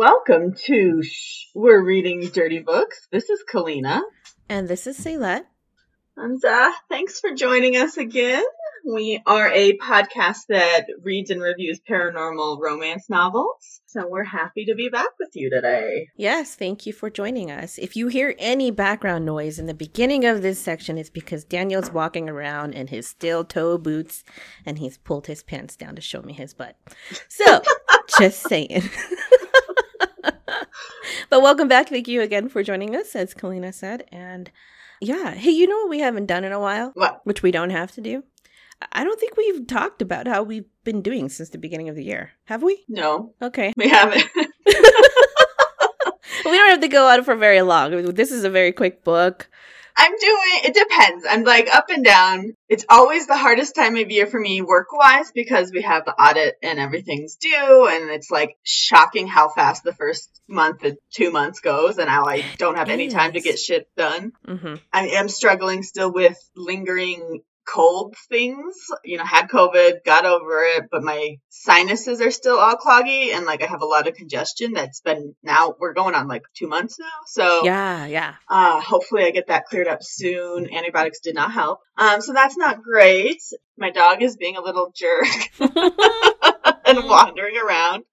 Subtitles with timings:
[0.00, 3.06] Welcome to Sh- We're Reading Dirty Books.
[3.12, 4.00] This is Kalina.
[4.48, 5.44] And this is Ceylette.
[6.16, 8.42] And uh, thanks for joining us again.
[8.90, 13.82] We are a podcast that reads and reviews paranormal romance novels.
[13.84, 16.08] So we're happy to be back with you today.
[16.16, 17.76] Yes, thank you for joining us.
[17.76, 21.92] If you hear any background noise in the beginning of this section, it's because Daniel's
[21.92, 24.24] walking around in his steel toe boots
[24.64, 26.76] and he's pulled his pants down to show me his butt.
[27.28, 27.60] So,
[28.18, 28.88] just saying.
[31.30, 31.88] but welcome back.
[31.88, 34.04] Thank you again for joining us, as Kalina said.
[34.12, 34.50] And
[35.00, 36.90] yeah, hey, you know what we haven't done in a while?
[36.94, 37.20] What?
[37.24, 38.24] Which we don't have to do?
[38.92, 42.04] I don't think we've talked about how we've been doing since the beginning of the
[42.04, 42.32] year.
[42.44, 42.84] Have we?
[42.88, 43.72] No, Okay.
[43.76, 44.24] we haven't.
[44.34, 44.44] we
[46.44, 48.14] don't have to go on for very long.
[48.14, 49.48] This is a very quick book.
[50.02, 51.26] I'm doing, it depends.
[51.28, 52.54] I'm like up and down.
[52.70, 56.14] It's always the hardest time of year for me work wise because we have the
[56.14, 57.86] audit and everything's due.
[57.86, 62.24] And it's like shocking how fast the first month and two months goes and how
[62.24, 64.32] I don't have any time to get shit done.
[64.46, 68.74] hmm I am struggling still with lingering cold things.
[69.04, 73.46] You know, had COVID, got over it, but my sinuses are still all cloggy and
[73.46, 76.68] like I have a lot of congestion that's been now we're going on like two
[76.68, 77.06] months now.
[77.26, 78.34] So Yeah, yeah.
[78.48, 80.72] uh, hopefully I get that cleared up soon.
[80.74, 81.80] Antibiotics did not help.
[81.96, 83.40] Um, so that's not great.
[83.76, 85.26] My dog is being a little jerk
[85.60, 88.04] and wandering around.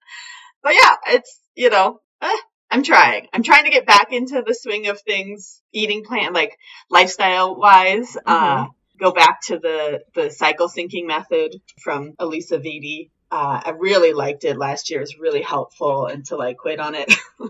[0.62, 2.36] But yeah, it's, you know, eh,
[2.70, 3.28] I'm trying.
[3.32, 6.56] I'm trying to get back into the swing of things, eating plant, like
[6.90, 8.16] lifestyle wise.
[8.26, 8.66] Uh,
[8.98, 13.10] go back to the, the cycle syncing method from Alisa Vitti.
[13.30, 15.00] Uh, I really liked it last year.
[15.00, 17.12] It was really helpful until I quit on it.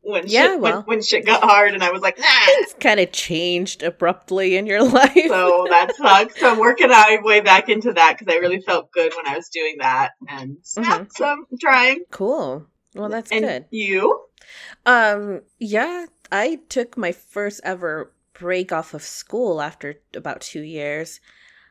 [0.00, 0.76] when Yeah, shit, well.
[0.78, 2.24] when, when shit got hard and I was like, nah.
[2.26, 5.12] It's kind of changed abruptly in your life.
[5.14, 6.40] So that sucks.
[6.40, 9.36] So I'm working my way back into that because I really felt good when I
[9.36, 10.12] was doing that.
[10.28, 12.00] And so I'm trying.
[12.10, 12.66] cool.
[12.94, 13.64] Well, that's and good.
[13.70, 14.20] you?
[14.84, 21.20] Um, yeah, I took my first ever break off of school after about two years.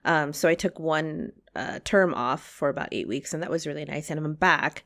[0.05, 3.67] Um, so I took one uh, term off for about eight weeks, and that was
[3.67, 4.09] really nice.
[4.09, 4.83] And I'm back,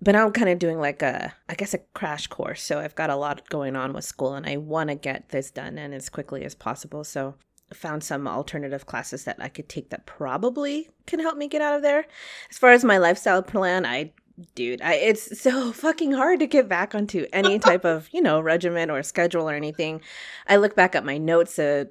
[0.00, 2.62] but now I'm kind of doing like a, I guess, a crash course.
[2.62, 5.50] So I've got a lot going on with school, and I want to get this
[5.50, 7.02] done and as quickly as possible.
[7.02, 7.34] So
[7.72, 11.62] I found some alternative classes that I could take that probably can help me get
[11.62, 12.06] out of there.
[12.50, 14.12] As far as my lifestyle plan, I
[14.54, 18.40] dude I, it's so fucking hard to get back onto any type of you know
[18.40, 20.00] regimen or schedule or anything.
[20.46, 21.84] I look back at my notes uh,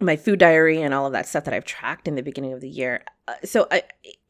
[0.00, 2.60] my food diary and all of that stuff that i've tracked in the beginning of
[2.60, 3.04] the year.
[3.26, 3.82] Uh, so I,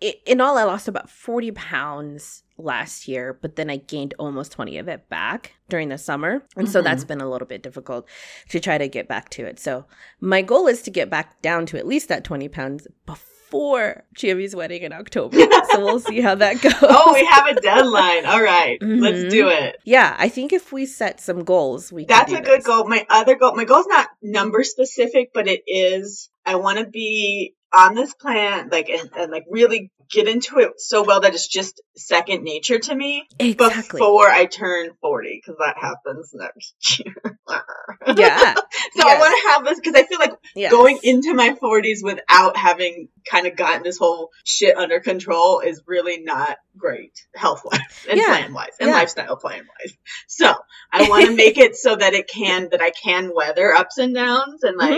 [0.03, 4.53] i in all i lost about 40 pounds last year but then i gained almost
[4.53, 6.43] 20 of it back during the summer.
[6.57, 8.09] And so that's been a little bit difficult
[8.49, 9.61] to try to get back to it.
[9.61, 9.85] So
[10.21, 14.55] my goal is to get back down to at least that 20 pounds before Chiavi's
[14.55, 15.39] wedding in October.
[15.73, 16.73] so we'll see how that goes.
[16.83, 18.27] Oh, we have a deadline.
[18.27, 19.01] All right, Mhm.
[19.01, 19.77] let's do it.
[19.85, 22.67] Yeah, I think if we set some goals, we That's a good this.
[22.67, 22.87] goal.
[22.89, 27.55] My other goal, my goal's not number specific, but it is I want to be
[27.73, 31.47] on this plan, like, and, and like really get into it so well that it's
[31.47, 34.01] just second nature to me Exactly.
[34.01, 37.15] before I turn 40, because that happens next year.
[38.17, 38.55] Yeah.
[38.97, 40.73] So I want to have this because I feel like Yes.
[40.73, 45.83] going into my 40s without having kind of gotten this whole shit under control is
[45.87, 48.27] really not great health wise and Yeah.
[48.27, 48.95] plan wise and Yeah.
[48.97, 49.95] lifestyle plan wise.
[50.27, 50.53] So
[50.93, 54.15] I want to make it so that it can, that I can weather ups and
[54.15, 54.93] downs and Mm-hmm.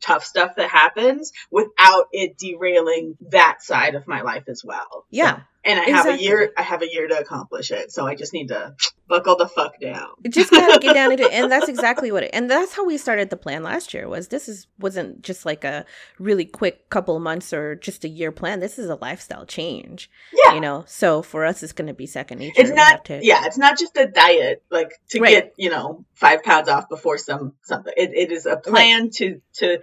[0.00, 5.04] Tough stuff that happens without it derailing that side of my life as well.
[5.10, 5.36] Yeah.
[5.36, 7.90] So- and I have a year, I have a year to accomplish it.
[7.92, 8.74] So I just need to
[9.08, 10.08] buckle the fuck down.
[10.28, 11.32] just gotta get down into it.
[11.32, 14.28] And that's exactly what it and that's how we started the plan last year was
[14.28, 15.84] this is wasn't just like a
[16.18, 18.60] really quick couple months or just a year plan.
[18.60, 20.54] This is a lifestyle change Yeah.
[20.54, 20.84] you know?
[20.86, 22.62] So for us it's going to be second nature.
[22.62, 25.30] It's not to- yeah it's not just a diet like to Right.
[25.30, 27.92] get you know five pounds off before some something.
[27.96, 29.80] It, it is a plan to to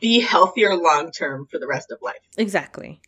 [0.00, 2.16] be healthier long term for the rest of life.
[2.36, 3.00] Exactly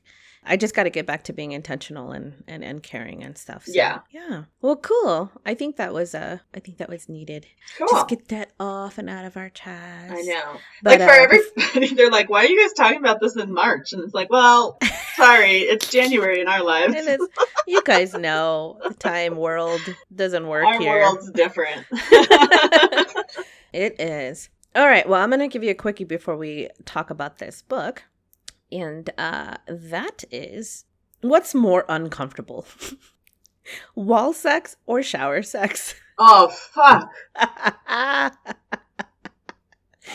[0.44, 3.64] I just got to get back to being intentional and, and and caring and stuff.
[3.66, 4.00] So, Yeah.
[4.10, 4.44] yeah.
[4.62, 5.30] Well, cool.
[5.44, 7.46] I think that was uh, I think that was needed.
[7.76, 10.10] cool Just get that off and out of our chest.
[10.12, 13.20] i know But, like for uh, everybody they're like why are you guys talking about
[13.20, 14.78] this in march and it's like well
[15.16, 16.94] sorry it's january in our lives
[17.66, 19.80] you guys know the time world
[20.14, 21.00] doesn't work our here.
[21.00, 21.84] world's different
[23.72, 24.48] it is.
[24.74, 25.08] All right.
[25.08, 28.02] Well, I'm going to give you a quickie before we talk about this book.
[28.70, 30.84] And uh, that is
[31.20, 32.66] what's more uncomfortable?
[33.94, 35.94] Wall sex or shower sex?
[36.20, 38.32] oh fuck I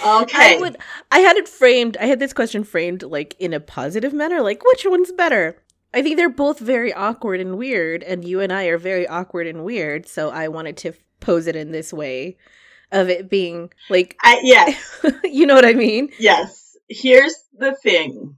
[0.05, 0.75] okay would
[1.11, 4.63] I had it framed I had this question framed like in a positive manner, like
[4.65, 5.61] which one's better?
[5.93, 9.45] I think they're both very awkward and weird, and you and I are very awkward
[9.45, 10.07] and weird.
[10.07, 12.37] So I wanted to pose it in this way,
[12.91, 16.09] of it being like, I, yes, you know what I mean?
[16.19, 16.61] yes.
[16.89, 18.37] Here's the thing.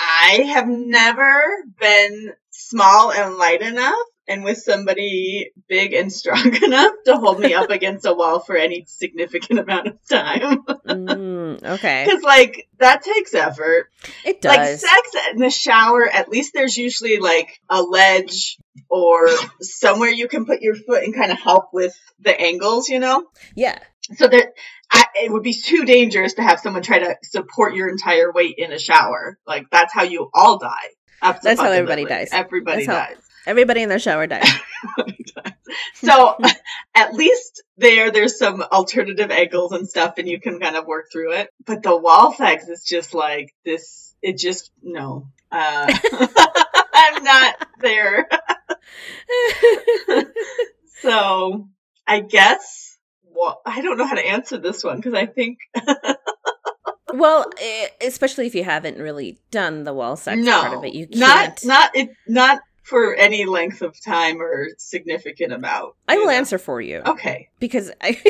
[0.00, 1.44] I have never
[1.78, 3.94] been small and light enough
[4.30, 8.56] and with somebody big and strong enough to hold me up against a wall for
[8.56, 10.62] any significant amount of time.
[10.64, 13.88] Mm, okay, Because, like, that takes effort.
[14.24, 14.56] it does.
[14.56, 18.56] Like, sex in the shower, at least there's usually, like, a ledge
[18.88, 19.28] or
[19.60, 23.24] somewhere you can put your foot and kind of help with the angles, you know?
[23.56, 23.78] yeah,
[24.16, 24.52] So that
[24.90, 28.56] I, it would be too dangerous to have someone try to support your entire weight
[28.58, 29.38] in a shower.
[29.46, 30.88] Like, that's how you all die.
[31.20, 32.30] That's how everybody dies.
[32.32, 33.22] Everybody That's dies.
[33.46, 34.48] everybody in their shower dies.
[35.94, 36.36] So
[36.94, 41.06] at least there, there's some alternative angles and stuff, and you can kind of work
[41.12, 41.50] through it.
[41.66, 44.14] But the wall sex is just like this.
[44.22, 45.28] It just no.
[45.52, 45.92] Uh,
[46.94, 48.28] I'm not there.
[51.02, 51.66] So
[52.06, 52.89] I guess.
[53.40, 55.60] Well, I don't know how to answer this one because I think
[57.14, 57.50] well,
[58.02, 61.64] especially if you haven't really done the wall sex no, part of it, you can't.
[61.64, 65.94] not it not for any length of time or significant amount.
[66.06, 66.32] I will know?
[66.32, 68.08] answer for you Okay, because I,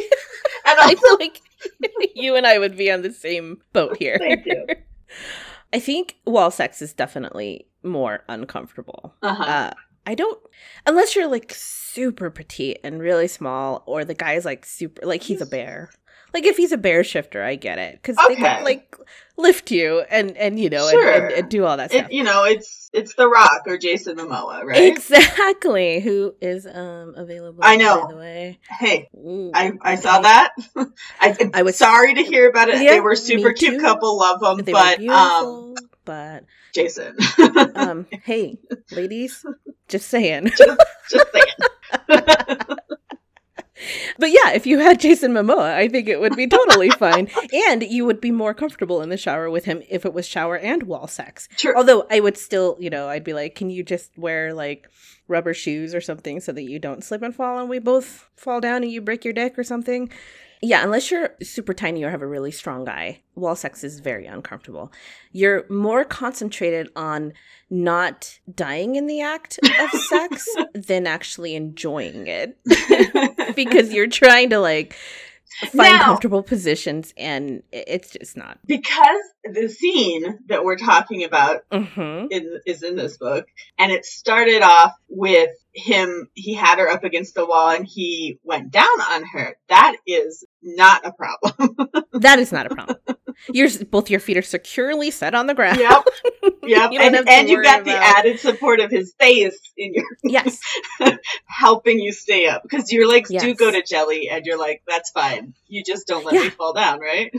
[0.67, 1.41] and I feel like
[2.15, 4.17] you and I would be on the same boat here.
[4.17, 4.67] Thank you.
[5.73, 9.15] I think wall sex is definitely more uncomfortable.
[9.23, 9.43] uh-huh.
[9.43, 9.71] Uh,
[10.07, 10.41] I don't,
[10.87, 15.41] unless you're like super petite and really small, or the guy's like super, like he's
[15.41, 15.91] a bear.
[16.33, 18.95] Like if he's a bear shifter, I get it because they can like
[19.37, 21.13] lift you and and you know and, Sure.
[21.27, 22.07] and, and do all that stuff.
[22.07, 24.93] it, you know, it's it's The Rock or Jason Momoa, right?
[24.93, 25.99] Exactly.
[26.01, 27.61] Who is um available?
[27.65, 28.07] I know.
[28.07, 29.51] By the way, hey, Ooh.
[29.53, 30.53] I, I saw that.
[31.21, 32.81] I, I was- sorry to hear about it.
[32.81, 33.81] Yeah, they were super cute too.
[33.81, 35.75] couple, love them, they were but um,
[36.05, 37.17] but Jason,
[37.75, 38.57] um, hey,
[38.93, 39.45] ladies,
[39.91, 40.51] just saying.
[41.11, 41.47] just saying.
[44.19, 47.29] But yeah, if you had Jason Momoa, I think it would be totally fine,
[47.67, 50.59] and you would be more comfortable in the shower with him if it was shower
[50.59, 51.49] and wall sex.
[51.57, 51.75] True.
[51.75, 54.89] Although I would still, you know, I'd be like, can you just wear like
[55.29, 58.61] rubber shoes or something so that you don't slip and fall and we both fall
[58.61, 60.11] down and you break your dick or something?
[60.63, 64.27] Yeah, unless you're super tiny or have a really strong guy, wall sex is very
[64.27, 64.93] uncomfortable.
[65.33, 67.33] You're more concentrated on
[67.71, 72.59] not dying in the act of sex than actually enjoying it
[73.57, 74.95] because you're trying to like
[75.73, 78.59] find Now- comfortable positions and it's just not.
[78.67, 83.47] because the scene that we're talking about hmm in, is in this book,
[83.79, 86.29] and it started off with him.
[86.35, 89.57] He had her up against the wall, and he went down on her.
[89.69, 91.77] That is not a problem.
[92.21, 92.99] That is not a problem.
[93.51, 95.79] You're both your feet are securely set on the ground.
[95.79, 96.05] yep,
[96.65, 100.05] yep, you and and you worry got the added support of his face in your
[100.25, 100.61] Yes.
[101.47, 105.11] helping you stay up because your legs do go to jelly, and you're like, that's
[105.11, 105.55] fine.
[105.67, 106.43] You just don't let Yeah.
[106.43, 107.33] me fall down, right?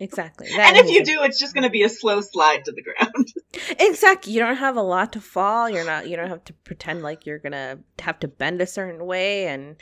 [0.00, 0.48] Exactly.
[0.48, 3.28] and if you do, it's just going to be a slow slide to the ground.
[3.78, 5.70] exactly, you don't have a lot to fall.
[5.70, 6.08] You're not.
[6.08, 9.76] You don't have to pretend like you're gonna have to bend a certain way, and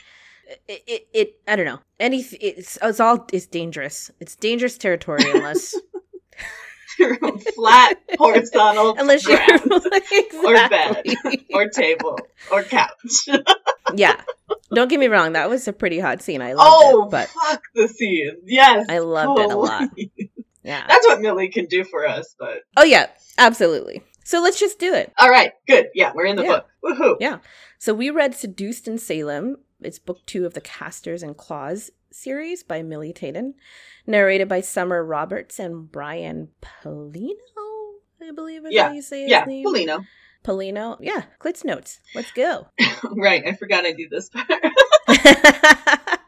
[0.67, 0.83] it.
[0.87, 1.79] it, it I don't know.
[1.99, 2.19] Any.
[2.19, 3.25] It's, it's all.
[3.31, 4.11] It's dangerous.
[4.19, 5.75] It's dangerous territory unless
[6.99, 9.61] You're on flat horizontal unless you're ground.
[10.45, 11.03] or bed.
[11.53, 12.19] Or table
[12.51, 13.27] or couch.
[13.95, 14.21] yeah.
[14.73, 15.33] Don't get me wrong.
[15.33, 16.41] That was a pretty hot scene.
[16.41, 18.37] I loved oh, it, but fuck the scene.
[18.45, 18.85] Yes.
[18.89, 19.89] I loved it a lot.
[20.63, 20.85] yeah.
[20.87, 23.07] That's what Milly can do for us, but Oh yeah.
[23.37, 24.03] Absolutely.
[24.23, 25.11] So let's just do it.
[25.19, 25.87] all right, good.
[25.93, 26.47] Yeah, we're in the Yeah.
[26.49, 26.67] book.
[26.83, 27.17] Woohoo.
[27.19, 27.39] Yeah.
[27.77, 29.57] So we read Seduced in Salem.
[29.85, 33.53] It's book two of the Casters and Claws series by Milly Taiden,
[34.05, 37.33] narrated by Summer Roberts and Brian Polino,
[38.21, 38.87] I believe is Yeah.
[38.89, 39.65] how you say his Yeah, name.
[39.65, 40.05] Polino.
[40.43, 40.97] Polino.
[40.99, 41.23] Yeah.
[41.39, 41.99] Clit's notes.
[42.13, 42.67] Let's go.
[43.15, 44.47] right, I forgot I do this part.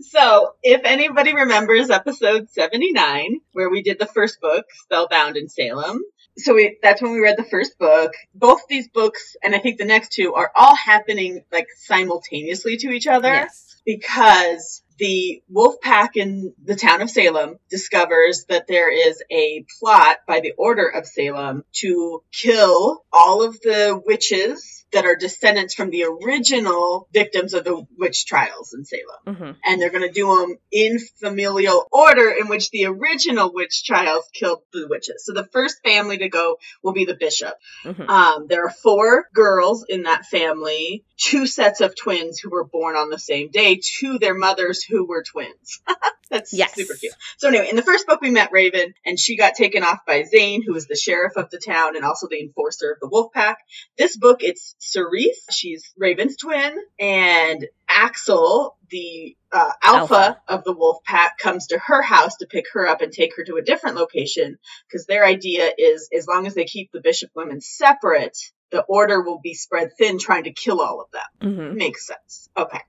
[0.00, 6.00] So, if anybody remembers episode 79, where we did the first book, Spellbound in Salem,
[6.36, 8.12] so we, that's when we read the first book.
[8.34, 12.90] Both these books, and I think the next two, are all happening like simultaneously to
[12.90, 13.80] each other yes.
[13.84, 20.18] because the wolf pack in the town of Salem discovers that there is a plot
[20.28, 25.90] by the Order of Salem to kill all of the witches that are descendants from
[25.90, 30.26] the original victims of the witch trials in Salem hmm and they're going to do
[30.26, 35.24] them in familial order in which the original witch trials killed the witches.
[35.24, 37.54] So the first family to go will be the bishop.
[37.82, 42.64] hmm Um, there are four girls in that family, two sets of twins who were
[42.64, 45.80] born on the same day to their mothers who were twins.
[46.30, 46.74] That's Yes.
[46.74, 47.12] super cute.
[47.38, 50.22] So anyway, in the first book we met Raven, and she got taken off by
[50.22, 53.32] Zane, who is the sheriff of the town and also the enforcer of the wolf
[53.32, 53.58] pack.
[53.98, 55.44] This book, it's Cerise.
[55.50, 60.42] She's Raven's twin, and Axel, the uh, alpha, Alpha.
[60.46, 63.44] of the wolf pack, comes to her house to pick her up and take her
[63.44, 64.58] to a different location
[64.88, 68.38] because their idea is as long as they keep the bishop women separate,
[68.70, 71.70] the order will be spread thin, trying to kill all of them.
[71.70, 72.48] hmm Makes sense.
[72.56, 72.80] Okay.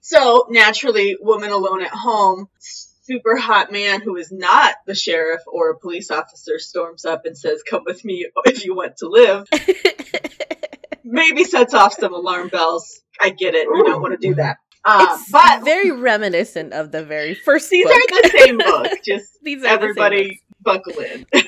[0.00, 5.70] So naturally, woman alone at home, super hot man who is not the sheriff or
[5.70, 9.46] a police officer storms up and says, Come with me if you want to live.
[11.04, 13.00] Maybe sets off some alarm bells.
[13.20, 13.66] I get it.
[13.72, 14.56] You don't want to do that.
[14.84, 17.94] It's but very reminiscent of the very first these book.
[17.94, 18.92] are the same book.
[19.04, 21.24] Just These are the same everybody buckle in.
[21.30, 21.42] books.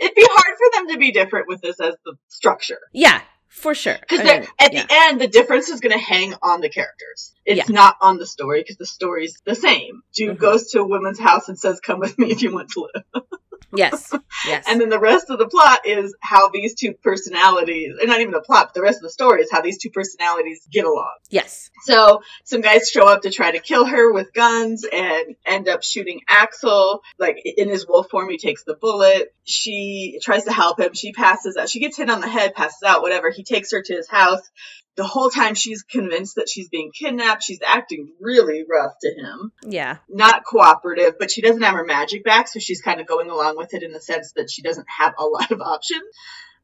[0.00, 2.80] It'd be hard for them to be different with this as the structure.
[2.92, 3.96] yeah, for sure.
[4.00, 4.82] Because I mean, at yeah.
[4.86, 7.34] the end, the difference is going to hang on the characters.
[7.44, 7.74] It's Yeah.
[7.74, 10.02] not on the story because the story's the same.
[10.14, 10.40] Jude Mhm.
[10.40, 13.22] goes to a woman's house and says, "Come with me if you want to live."
[13.74, 14.12] yes,
[14.46, 18.20] yes, And then the rest of the plot is how these two personalities, and not
[18.20, 20.84] even the plot, but the rest of the story is how these two personalities get
[20.84, 21.12] along.
[21.30, 21.70] yes.
[21.82, 25.82] So some guys show up to try to kill her with guns and end up
[25.84, 27.02] shooting Axel.
[27.18, 29.32] Like in his wolf form, he takes the bullet.
[29.44, 30.92] She tries to help him.
[30.94, 31.68] She passes out.
[31.68, 33.30] She gets hit on the head, passes out, whatever.
[33.30, 34.42] He takes her to his house.
[34.98, 37.44] The whole time she's convinced that she's being kidnapped.
[37.44, 39.52] She's acting really rough to him.
[39.62, 43.30] Yeah, Not cooperative, but she doesn't have her magic back, so she's kind of going
[43.30, 46.02] along with it in the sense that she doesn't have a lot of options.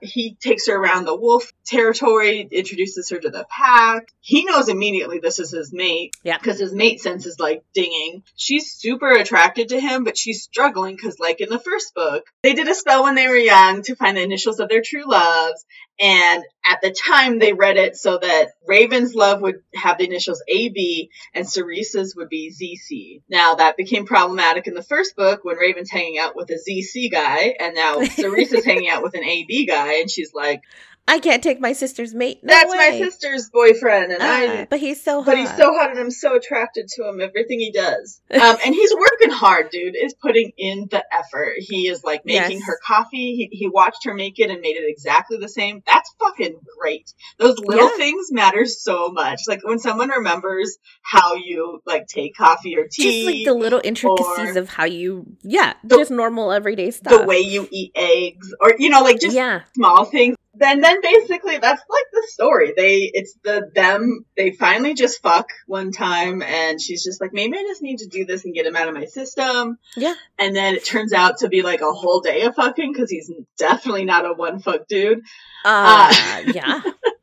[0.01, 4.09] He takes her around the wolf territory, introduces her to the pack.
[4.21, 6.15] He knows immediately this is his mate.
[6.23, 6.39] Yeah.
[6.39, 8.23] Because his mate sense is like dinging.
[8.37, 12.55] She's super attracted to him, but she's struggling because, like in the first book, they
[12.55, 15.65] did a spell when they were young to find the initials of their true loves.
[16.01, 20.43] And at the time, they read it so that Raven's love would have the initials
[20.49, 23.23] AB and Cerise's would be ZC.
[23.29, 27.13] Now, that became problematic in the first book when Raven's hanging out with a ZC
[27.13, 30.63] guy, and now Cerise's hanging out with an AB guy, and she's like,
[31.07, 32.41] I can't take my sister's mate.
[32.43, 34.63] No That's my sister's boyfriend, and I.
[34.63, 35.27] Ah, but he's so hot.
[35.27, 38.23] But he's so hot and I'm so attracted to him, everything he does.
[38.31, 41.55] Um, and he's working hard, dude, is putting in the effort.
[41.59, 42.67] He is like making Yes.
[42.67, 43.37] her coffee.
[43.37, 45.83] He, he watched her make it and made it exactly the same.
[45.87, 47.13] That's fucking great.
[47.39, 47.97] Those little Yeah.
[47.97, 49.43] things matter so much.
[49.47, 53.25] Like when someone remembers how you like take coffee or tea.
[53.25, 57.21] just like the little intricacies of how you, yeah, the- just normal everyday stuff.
[57.21, 61.01] the way you eat eggs or you know like just yeah, small things then then
[61.03, 66.43] basically that's like the story they it's the them they finally just fuck one time
[66.43, 68.89] and she's just like maybe i just need to do this and get him out
[68.89, 70.15] of my system Yeah.
[70.39, 73.31] and then it turns out to be like a whole day of fucking because he's
[73.59, 75.21] definitely not a one fuck dude
[75.67, 76.83] uh, yeah.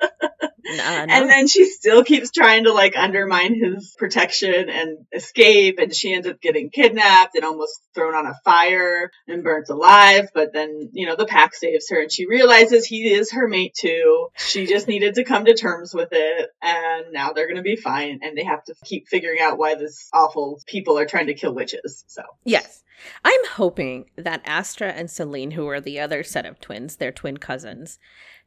[0.79, 1.13] Uh, no.
[1.13, 6.13] and then she still keeps trying to like undermine his protection and escape and she
[6.13, 10.89] ends up getting kidnapped and almost thrown on a fire and burnt alive but then
[10.93, 14.65] you know the pack saves her and she realizes he is her mate too she
[14.65, 18.37] just needed to come to terms with it and now they're gonna be fine and
[18.37, 22.03] they have to keep figuring out why this awful people are trying to kill witches
[22.07, 22.83] so Yes.
[23.25, 27.37] I'm hoping that Astra and Celine, who are the other set of twins, their twin
[27.37, 27.97] cousins,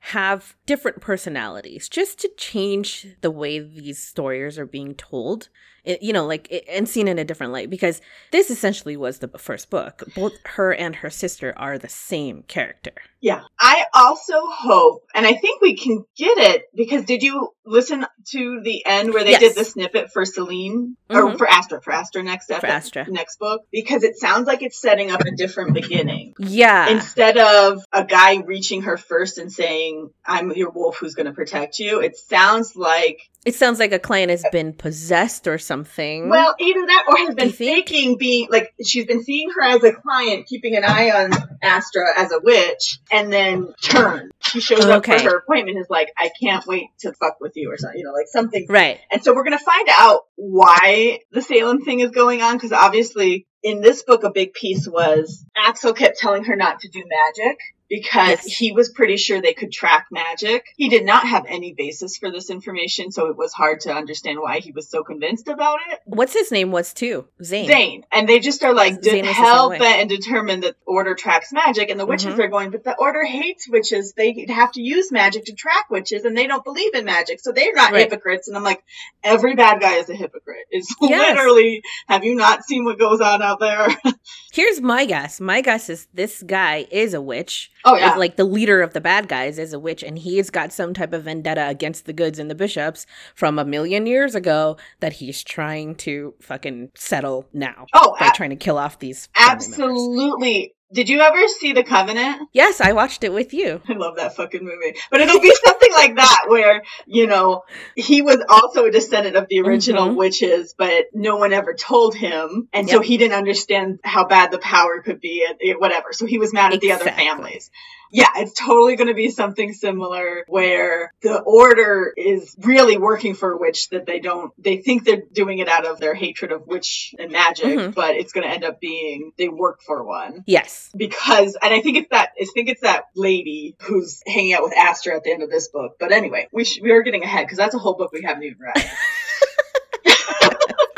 [0.08, 5.48] have different personalities just to change the way these stories are being told.
[5.84, 9.18] It- you know, like, it- and seen in a different light because this essentially was
[9.18, 10.02] the first book.
[10.14, 12.92] Both her and her sister are the same character.
[13.20, 13.40] Yeah.
[13.58, 18.60] I also hope, and I think we can get it because did you listen to
[18.62, 19.40] the end where they Yes.
[19.40, 21.38] did the snippet for Celine or Mhm.
[21.38, 23.06] for Astra for Astra next For Astra.
[23.08, 26.34] next book because it sounds like it's setting up a different beginning.
[26.38, 26.88] Yeah.
[26.88, 29.93] Instead of a guy reaching her first and saying,
[30.26, 33.98] "I'm your wolf who's going to protect you," it sounds like it sounds like a
[33.98, 36.30] client has been possessed or something.
[36.30, 39.92] well, either that or has been faking being like she's been seeing her as a
[39.92, 41.30] client, keeping an eye on
[41.62, 44.30] Astra as a witch, and then turn.
[44.40, 47.52] She shows up for her appointment, and is like, "I can't wait to fuck with
[47.56, 48.66] you," or something, you know, like something.
[48.68, 49.00] right.
[49.10, 53.46] And so we're gonna find out why the Salem thing is going on, because obviously
[53.64, 57.58] in this book a big piece was Axel kept telling her not to do magic.
[57.94, 58.56] Because Yes.
[58.58, 60.66] he was pretty sure they could track magic.
[60.76, 64.40] He did not have any basis for this information, so it was hard to understand
[64.40, 66.00] why he was so convinced about it.
[66.04, 67.26] What's his name was too?
[67.42, 67.66] Zane.
[67.66, 68.04] Zane.
[68.10, 71.90] And they just are like de- Zane hell bent and determined that order tracks magic.
[71.90, 72.38] And the witches Mhm.
[72.40, 74.12] are going, but the order hates witches.
[74.16, 77.40] They have to use magic to track witches and they don't believe in magic.
[77.40, 78.00] So they're not Right.
[78.10, 78.48] hypocrites.
[78.48, 78.82] And I'm like,
[79.22, 80.66] every bad guy is a hypocrite.
[80.70, 81.36] It's Yes.
[81.36, 83.86] literally, have you not seen what goes on out there?
[84.52, 85.40] Here's my guess.
[85.40, 88.10] My guess is this guy is a witch Oh yeah.
[88.10, 90.94] Like, like the leader of the bad guys is a witch, and he's got some
[90.94, 95.14] type of vendetta against the goods and the bishops from a million years ago that
[95.14, 99.28] he's trying to fucking settle now oh, by a- trying to kill off these.
[99.36, 100.74] absolutely.
[100.94, 102.48] Did you ever see The Covenant?
[102.52, 103.82] Yes, I watched it with you.
[103.88, 104.96] I love that fucking movie.
[105.10, 107.64] But it'll be something like that where, you know,
[107.96, 110.16] he was also a descendant of the original Mhm.
[110.16, 112.68] witches, but no one ever told him.
[112.72, 115.44] And so he didn't understand how bad the power could be
[115.78, 116.12] whatever.
[116.12, 117.70] So he was mad at the other families.
[118.16, 123.52] Yeah, it's totally going to be something similar where the order is really working for
[123.52, 126.64] a witch that they don't, they think they're doing it out of their hatred of
[126.66, 127.94] witch and magic, Mhm.
[127.94, 130.90] but it's going to end up being they work for one Yes.
[130.96, 134.76] because and I think it's that I think it's that lady who's hanging out with
[134.76, 135.96] Astra at the end of this book.
[135.98, 138.44] But anyway, we sh- we are getting ahead because that's a whole book we haven't
[138.44, 138.74] even read.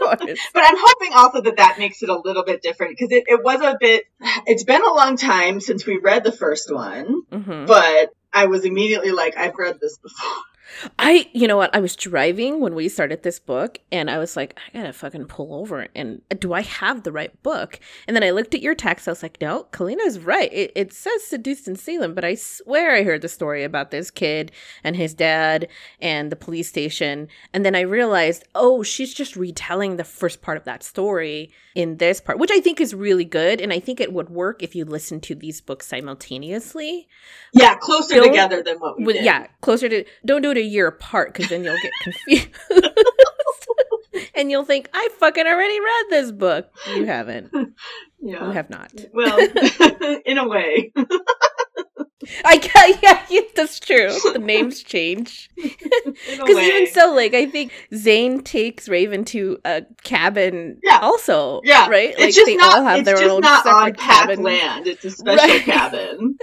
[0.07, 0.41] Course.
[0.55, 3.43] but I'm hoping also that that makes it a little bit different because it, it
[3.43, 4.05] was a bit.
[4.47, 8.65] It's been a long time since we read the first one, hmm but I was
[8.65, 10.29] immediately like, I've read this before.
[10.99, 11.75] I, you know what?
[11.75, 15.27] I was driving when we started this book, and I was like, I gotta fucking
[15.27, 15.89] pull over.
[15.95, 17.79] And do I have the right book?
[18.07, 19.09] And then I looked at your text.
[19.09, 20.53] I was like, no, Kalina's right.
[20.53, 24.11] It, it says seduced in Salem, but I swear I heard the story about this
[24.11, 25.69] kid and his dad
[26.01, 27.29] and the police station.
[27.53, 31.99] And then I realized, oh, she's just retelling the first part of that story in
[31.99, 33.61] this part, which I think is really good.
[33.61, 37.07] And I think it would work if you listen to these books simultaneously.
[37.53, 39.25] Yeah, closer together than what we With, did.
[39.25, 42.49] yeah, closer to don't do it a year apart because then you'll get confused.
[44.35, 46.71] and you'll think, I fucking already read this book.
[46.95, 47.51] You haven't.
[48.21, 48.47] yeah.
[48.47, 48.93] You have not.
[49.13, 49.39] Well,
[50.25, 50.93] in a way.
[52.45, 54.09] I can yeah, yeah, that's true.
[54.33, 55.51] The names change.
[55.57, 61.01] Because even so, like I think Zane takes Raven to a cabin Yeah.
[61.03, 61.61] also.
[61.65, 62.11] Yeah, Right?
[62.11, 62.79] it's like just they not.
[62.79, 64.43] all have it's their own not on separate cabin.
[64.43, 64.87] land.
[64.87, 65.63] It's a special Right.
[65.63, 66.39] cabin.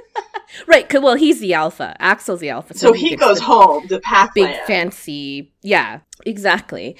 [0.67, 1.95] Right, 'cause- well he's the alpha.
[1.99, 2.75] Axel's the alpha.
[2.75, 4.61] So he gets goes home to pack big land.
[4.67, 6.95] fancy yeah, exactly.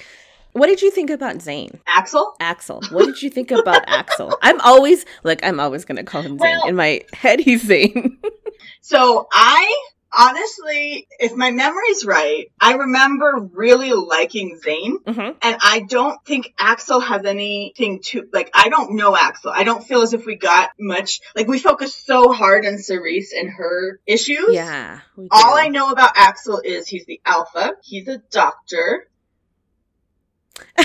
[0.52, 1.80] What did you think about Zane?
[1.86, 2.34] Axel.
[2.40, 2.80] Axel.
[2.90, 4.36] What did you think about Axel?
[4.42, 6.58] I'm always like I'm always gonna call him Zane.
[6.58, 8.18] Well- In my head, he's Zane.
[8.80, 9.84] So I
[10.16, 14.98] honestly, if my memory's right, I remember really liking Zane.
[15.06, 18.50] hmm And I don't think Axel has anything to like.
[18.54, 19.50] I don't know Axel.
[19.54, 21.20] I don't feel as if we got much.
[21.34, 24.50] Like we focused so hard on Cerise and her issues.
[24.50, 25.00] Yeah.
[25.30, 25.56] All.
[25.56, 27.72] I know about Axel is he's the alpha.
[27.82, 29.08] He's a doctor.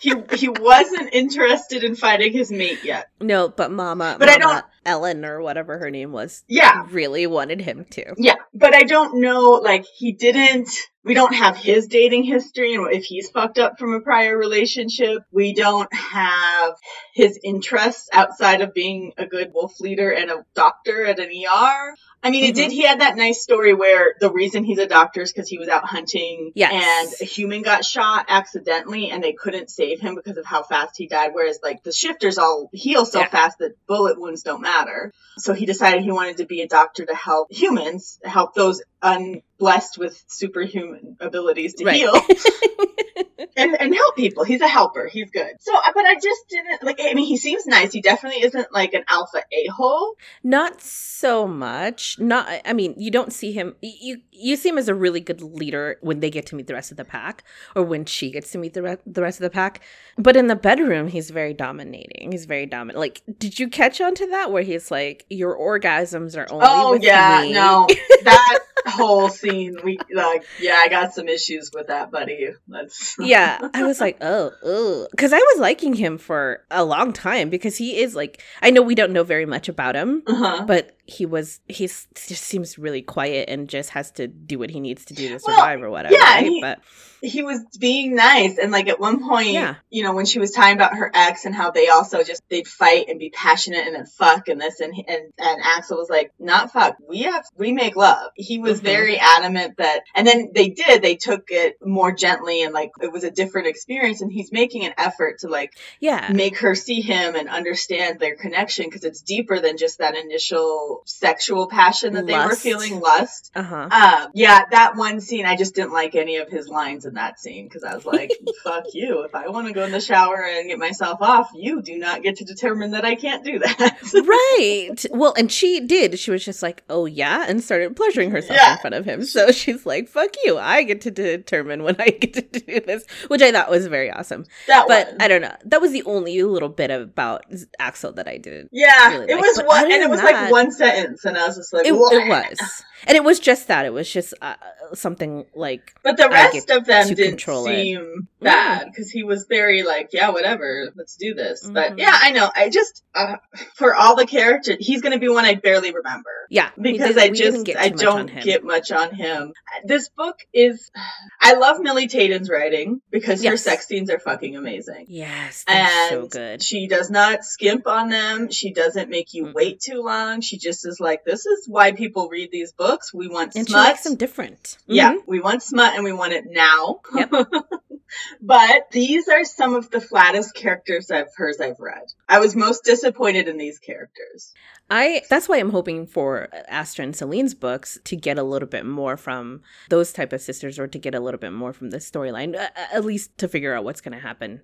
[0.00, 3.08] he he wasn't interested in fighting his mate yet.
[3.20, 7.60] No, but Mama, But I don't- Ellen or whatever her name was, Yeah, really wanted
[7.60, 8.14] him to.
[8.16, 9.60] yeah, but I don't know.
[9.62, 10.70] Like he didn't.
[11.04, 15.18] We don't have his dating history and if he's fucked up from a prior relationship.
[15.32, 16.74] We don't have
[17.14, 21.94] his interests outside of being a good wolf leader and a doctor at an ER.
[22.22, 22.54] I mean, it Mhm.
[22.54, 22.72] did.
[22.72, 25.68] He had that nice story where the reason he's a doctor is because he was
[25.68, 26.72] out hunting Yes.
[26.72, 30.96] and a human got shot accidentally and they couldn't save him because of how fast
[30.98, 31.30] he died.
[31.32, 33.28] Whereas, like, the shifters all heal so Yeah.
[33.28, 35.12] fast that bullet wounds don't matter.
[35.38, 39.98] So he decided he wanted to be a doctor to help humans, help those unblessed
[39.98, 41.96] with superhuman abilities to Right.
[41.96, 42.14] heal
[43.56, 44.44] and, and help people.
[44.44, 45.06] He's a helper.
[45.06, 45.52] He's good.
[45.60, 46.98] So, uh, but I just didn't like.
[47.02, 47.92] I mean, he seems nice.
[47.92, 50.14] He definitely isn't like an alpha a hole.
[50.42, 52.18] Not so much.
[52.18, 52.48] Not.
[52.64, 53.74] I mean, you don't see him.
[53.82, 56.74] You you see him as a really good leader when they get to meet the
[56.74, 59.42] rest of the pack, or when she gets to meet the re- the rest of
[59.42, 59.80] the pack.
[60.16, 62.32] But in the bedroom, he's very dominating.
[62.32, 62.98] He's very dominant.
[62.98, 64.52] Like, did you catch on to that?
[64.52, 67.86] Where he's like, "Your orgasms are only Oh with yeah, me." no,
[68.24, 68.58] that
[68.90, 69.76] whole scene.
[69.84, 72.48] We like, yeah, I got some issues with that, buddy.
[72.68, 77.50] That's yeah, I was like, oh, because I was liking him for a long time
[77.50, 80.64] because he is like, I know we don't know very much about him, Uh-huh.
[80.66, 84.78] but he was, he just seems really quiet and just has to do what he
[84.80, 86.14] needs to do to Well, survive or whatever.
[86.14, 86.46] yeah, right?
[86.46, 86.80] he- but
[87.22, 89.74] he was being nice and like at one point Yeah.
[89.90, 92.66] you know when she was talking about her ex and how they also just they'd
[92.66, 96.32] fight and be passionate and then fuck and this and and, and axel was like
[96.38, 98.84] not fuck we have we make love he was Mhm.
[98.84, 103.12] very adamant that and then they did they took it more gently and like it
[103.12, 107.02] was a different experience and he's making an effort to like yeah, make her see
[107.02, 112.26] him and understand their connection because it's deeper than just that initial sexual passion that
[112.26, 113.88] they were feeling lust uh huh.
[113.90, 117.38] um, yeah, that one scene, I just didn't like any of his lines in that
[117.40, 118.30] scene because I was like,
[118.64, 119.22] fuck you.
[119.22, 122.22] If I want to go in the shower and get myself off, you do not
[122.22, 124.00] get to determine that I can't do that.
[124.14, 125.04] right.
[125.10, 126.18] Well, and she did.
[126.18, 128.72] She was just like, "Oh yeah," and started pleasuring herself Yeah.
[128.74, 129.24] in front of him.
[129.24, 130.58] So she's like, "Fuck you!
[130.58, 134.10] I get to determine when I get to do this," which I thought was very
[134.10, 134.44] awesome.
[134.66, 135.16] that But one.
[135.20, 135.54] I don't know.
[135.64, 137.44] That was the only little bit about
[137.78, 138.68] Axel that I did.
[138.72, 141.36] yeah, really it like, was but one, and it was that- like one sentence, and
[141.36, 143.86] I was just like, It, it was, and it was just that.
[143.86, 144.54] It was just uh,
[144.94, 147.70] something like But the rest of them didn't control it.
[147.82, 151.68] seem bad because he was very like, yeah, whatever, let's do this.
[151.72, 151.98] But Mhm.
[151.98, 152.50] yeah, I know.
[152.54, 153.36] I just uh,
[153.76, 157.28] for all the characters, he's going to be one I barely remember yeah, because I
[157.30, 159.52] just I too much on don't get much on him.
[159.84, 160.90] This book is
[161.40, 163.62] I love Milly Taiden's writing because her Yes.
[163.64, 165.06] sex scenes are fucking amazing.
[165.08, 166.62] Yes, And so good.
[166.62, 168.50] she does not skimp on them.
[168.50, 169.54] She doesn't make you Mm-mm.
[169.54, 170.40] wait too long.
[170.40, 173.12] She just is like, this is why people read these books.
[173.12, 173.88] We want And she smut.
[173.88, 174.78] makes them different.
[174.86, 175.22] Yeah, Mhm.
[175.26, 177.00] we want smut and we want it now.
[177.14, 177.30] Yep.
[178.40, 182.02] but these are some of the flattest characters of hers I've read.
[182.28, 184.52] I was most disappointed in these characters.
[184.92, 188.84] I that's why I'm hoping for Astra and Celine's books to get a little bit
[188.84, 191.98] more from those type of sisters, or to get a little bit more from the
[191.98, 194.62] storyline, uh, at least to figure out what's going to happen.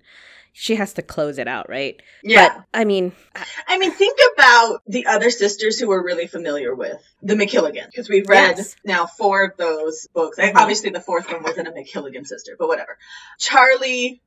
[0.59, 2.01] She has to close it out, right?
[2.23, 2.49] Yeah.
[2.55, 3.11] But I mean,
[3.67, 6.97] I mean, think about the other sisters who we're really familiar with.
[7.21, 7.85] The McKilligan.
[7.85, 8.75] Because we've read Yes.
[8.83, 10.39] now four of those books.
[10.39, 10.55] Mhm.
[10.55, 12.97] Obviously, the fourth one wasn't a McKilligan sister, but whatever.
[13.37, 14.19] Charlie,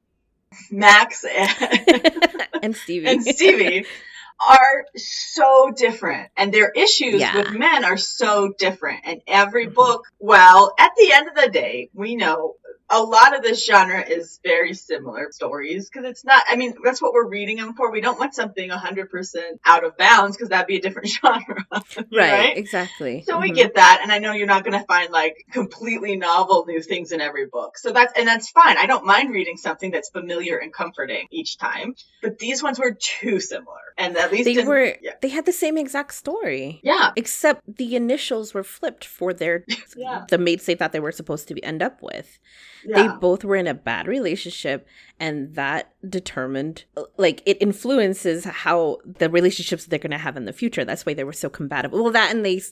[0.71, 3.09] Max, and, and Stevie.
[3.09, 3.87] and Stevie
[4.49, 7.37] are so different and their issues Yeah.
[7.39, 9.75] with men are so different and every Mhm.
[9.75, 12.55] book well at the end of the day we know
[12.93, 17.01] a lot of this genre is very similar stories because it's not i mean that's
[17.01, 20.67] what we're reading them for we don't want something 100% out of bounds because that'd
[20.67, 22.57] be a different genre right, right?
[22.57, 23.23] exactly.
[23.27, 23.55] so we Mhm.
[23.55, 27.13] get that and i know you're not going to find like completely novel new things
[27.13, 30.59] in every book so that's and that's fine i don't mind reading something that's familiar
[30.59, 34.67] and comforting each time but these ones were too similar and at least they in-
[34.67, 35.13] were yeah.
[35.23, 36.81] they had the same exact story.
[36.83, 39.65] yeah Except the initials were flipped for their
[39.97, 40.25] Yeah.
[40.29, 42.39] the mates they thought they were supposed to be, end up with.
[42.85, 44.87] Yeah They both were in a bad relationship,
[45.19, 46.85] and that determined,
[47.17, 50.85] like, it influences how the relationships they're going to have in the future.
[50.85, 52.03] That's why they were so compatible.
[52.03, 52.63] Well, that and they,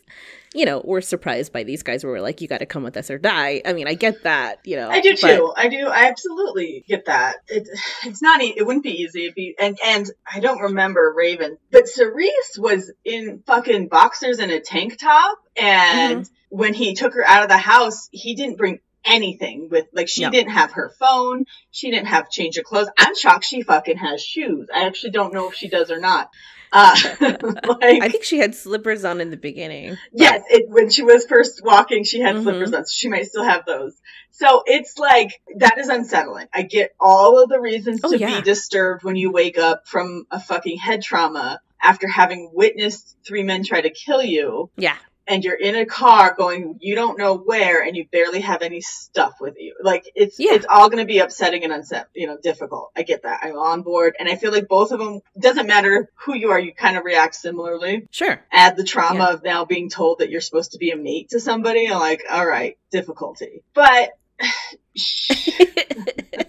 [0.54, 2.96] you know, were surprised by these guys who were like, you got to come with
[2.96, 3.60] us or die.
[3.66, 4.88] I mean, I get that, you know.
[4.88, 5.52] I do but- too.
[5.56, 5.88] I do.
[5.88, 7.36] I absolutely get that.
[7.48, 7.68] It,
[8.04, 8.40] it's not.
[8.40, 9.24] It wouldn't be easy.
[9.24, 14.50] It'd be, and and I don't remember Raven, but Cerise was in fucking boxers and
[14.50, 16.56] a tank top, and Mm-hmm.
[16.56, 20.22] when he took her out of the house, he didn't bring anything with like she
[20.22, 20.30] No.
[20.30, 24.22] didn't have her phone she didn't have change of clothes i'm shocked she fucking has
[24.22, 26.28] shoes i actually don't know if she does or not
[26.72, 29.96] uh like I think she had slippers on in the beginning.
[30.12, 32.42] Yes, it, when she was first walking, she had Mhm.
[32.42, 33.96] slippers on, so she might still have those.
[34.32, 35.30] So it's like
[35.60, 36.48] that is unsettling.
[36.52, 38.36] I get all of the reasons Oh, to yeah.
[38.36, 43.44] be disturbed when you wake up from a fucking head trauma after having witnessed three
[43.44, 44.96] men try to kill you, Yeah.
[45.28, 48.80] And you're in a car going you don't know where, and you barely have any
[48.80, 49.74] stuff with you.
[49.82, 50.54] Like it's Yeah.
[50.54, 52.90] it's all going to be upsetting and unset, you know, difficult.
[52.96, 53.40] I get that.
[53.42, 56.58] I'm on board, and I feel like both of them doesn't matter who you are,
[56.58, 58.40] you kind of react similarly Sure.
[58.50, 59.32] add the trauma Yeah.
[59.34, 61.86] of now being told that you're supposed to be a mate to somebody.
[61.88, 63.62] I'm like, all right, difficulty.
[63.74, 64.10] But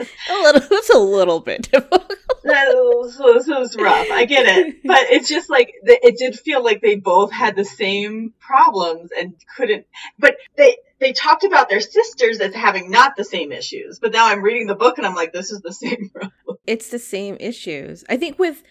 [0.30, 2.08] a little, that's a little bit difficult.
[2.44, 4.10] that was, this was rough.
[4.10, 7.64] I get it, but it's just like it did feel like they both had the
[7.64, 9.86] same problems and couldn't.
[10.18, 13.98] But they they talked about their sisters as having not the same issues.
[13.98, 16.58] But now I'm reading the book and I'm like, this is the same problem.
[16.66, 18.04] it's the same issues.
[18.08, 18.62] I think with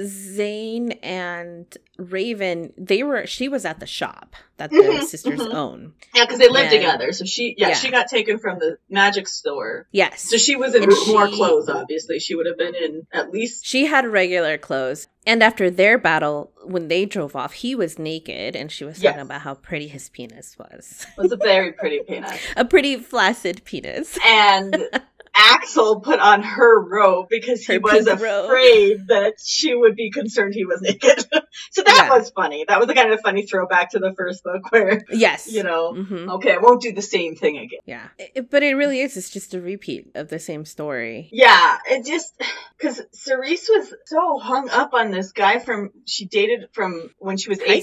[0.00, 1.66] Zane and
[1.98, 5.54] Raven, they were she was at the shop that the Mhm, sisters mhm.
[5.54, 5.94] own.
[6.14, 7.12] Yeah, because they lived And- together.
[7.12, 7.74] So she, yeah, Yeah.
[7.74, 9.86] she got taken from the magic store.
[9.92, 10.22] Yes.
[10.22, 11.68] So she was in And more she- clothes.
[11.68, 15.08] Obviously, she would have been in at least she had regular clothes.
[15.26, 19.20] And after their battle, when they drove off, he was naked and she was talking
[19.22, 21.06] about how pretty his penis was.
[21.16, 22.38] It was a very pretty penis.
[22.56, 24.18] A pretty flaccid penis.
[24.24, 24.88] And
[25.36, 28.44] Axel put on her robe because he Her was pink robe.
[28.46, 31.20] afraid that she would be concerned he was naked.
[31.70, 32.16] so that Yeah.
[32.18, 32.64] was funny.
[32.66, 35.50] That was a kind of funny throwback to the first book where, Yes.
[35.52, 37.80] you know, hmm okay, I won't do the same thing again.
[37.86, 38.08] Yeah.
[38.18, 39.16] It- but it really is.
[39.16, 41.28] It's just a repeat of the same story.
[41.32, 42.34] Yeah, it just
[42.78, 47.48] because Cerise was so hung up on this guy from she dated from when she
[47.48, 47.82] was High 18.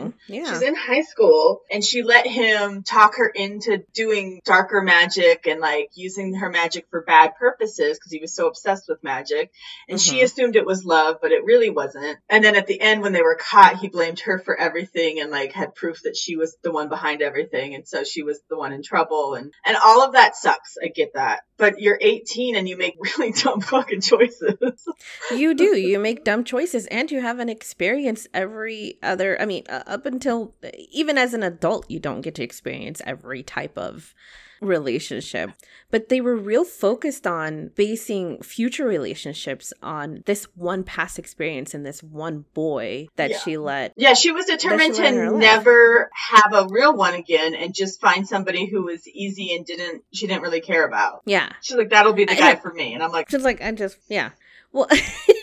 [0.00, 0.12] school.
[0.28, 0.44] Yeah.
[0.52, 5.60] She's in high school and she let him talk her into doing darker magic and
[5.60, 9.50] like using her magic for bad purposes because he was so obsessed with magic.
[9.88, 10.24] And she Mhm.
[10.24, 12.18] assumed it was love, but it really wasn't.
[12.28, 15.30] And then at the end, when they were caught, he blamed her for everything and
[15.30, 17.74] like had proof that she was the one behind everything.
[17.74, 19.34] And so she was the one in trouble.
[19.34, 20.76] And, and all of that sucks.
[20.82, 21.40] I get that.
[21.56, 24.56] But you're 18 and you make really dumb fucking choices.
[25.30, 29.82] you do you make dumb choices and you haven't experienced every other i mean uh,
[29.86, 30.54] up until
[30.90, 34.14] even as an adult you don't get to experience every type of
[34.60, 35.50] relationship,
[35.90, 41.84] but they were real focused on basing future relationships on this one past experience and
[41.84, 43.38] this one boy that Yeah.
[43.38, 43.92] she let.
[43.96, 48.26] Yeah, she was determined her to never have a real one again and just find
[48.28, 51.22] somebody who was easy and didn't she didn't really care about.
[51.24, 51.50] Yeah.
[51.62, 52.94] She's like, that'll be the guy for me.
[52.94, 54.30] And I'm like, She's like, I just, yeah.
[54.72, 54.88] Well,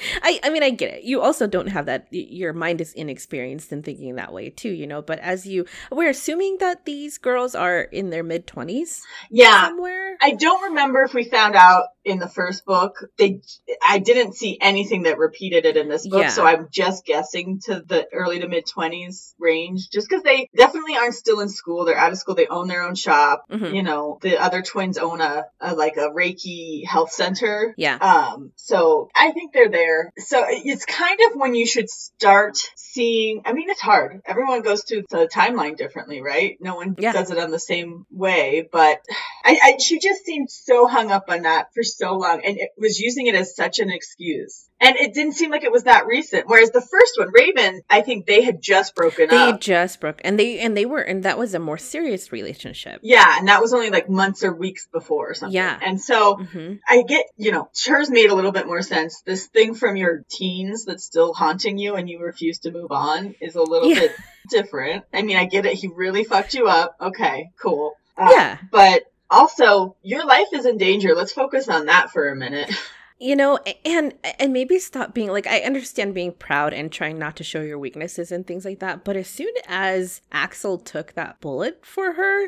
[0.22, 1.04] I, I mean, I get it.
[1.04, 2.08] You also don't have that.
[2.10, 5.02] Your mind is inexperienced in thinking that way too, you know.
[5.02, 9.66] But as you, we're assuming that these girls are in their mid twenties yeah.
[9.66, 10.16] somewhere.
[10.20, 12.96] I don't remember if we found out in the first book.
[13.18, 13.42] They,
[13.86, 16.28] I didn't see anything that repeated it in this book, Yeah.
[16.28, 19.88] so I'm just guessing to the early to mid twenties range.
[19.90, 22.82] Just because they definitely aren't still in school, they're out of school, they own their
[22.82, 23.44] own shop.
[23.50, 23.74] Mhm.
[23.74, 27.74] You know, the other twins own a, a like a Reiki health center.
[27.76, 27.96] Yeah.
[27.96, 29.89] Um, so I think they're there.
[30.18, 33.42] So it's kind of when you should start seeing.
[33.44, 34.20] I mean, it's hard.
[34.26, 36.56] Everyone goes through the timeline differently, right?
[36.60, 37.12] No one Yeah.
[37.12, 38.68] does it on the same way.
[38.70, 39.00] But
[39.44, 42.70] I, I, she just seemed so hung up on that for so long, and it
[42.78, 44.68] was using it as such an excuse.
[44.82, 46.46] And it didn't seem like it was that recent.
[46.46, 49.60] Whereas the first one, Raven, I think they had just broken They up.
[49.60, 53.00] just broke, and they and they were, and that was a more serious relationship.
[53.02, 55.54] Yeah, and that was only like months or weeks before or something.
[55.54, 55.78] Yeah.
[55.82, 59.20] And so hmm I get, you know, hers made a little bit more sense.
[59.26, 63.34] This thing from your teens that's still haunting you and you refuse to move on
[63.40, 64.00] is a little Yeah.
[64.00, 64.12] bit
[64.48, 65.04] different.
[65.12, 65.74] I mean, I get it.
[65.74, 66.96] He really fucked you up.
[67.00, 67.92] Okay, cool.
[68.16, 68.58] Uh, Yeah.
[68.72, 71.14] But also, your life is in danger.
[71.14, 72.70] Let's focus on that for a minute.
[73.20, 77.36] You know, and and maybe stop being like I understand being proud and trying not
[77.36, 81.38] to show your weaknesses and things like that, but as soon as Axel took that
[81.40, 82.46] bullet for her,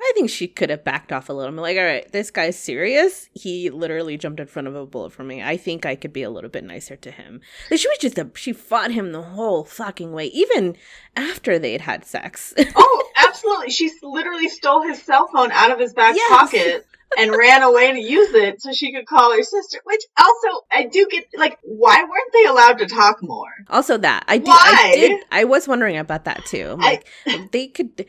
[0.00, 1.50] I think she could have backed off a little.
[1.50, 3.28] I'm like, all right, this guy's serious.
[3.34, 5.42] He literally jumped in front of a bullet for me.
[5.42, 7.42] I think I could be a little bit nicer to him.
[7.70, 10.76] Like she was just a, she fought him the whole fucking way, even
[11.14, 12.54] after they'd had sex.
[12.74, 13.70] oh, absolutely.
[13.70, 16.30] She literally stole his cell phone out of his back Yes.
[16.40, 16.86] pocket.
[17.16, 19.78] And ran away to use it so she could call her sister.
[19.84, 23.48] Which also, I do get like, why weren't they allowed to talk more?
[23.68, 24.58] Also, that I did, Why?
[24.60, 26.70] I did, I was wondering about that too.
[26.72, 28.06] I'm I- like, they could,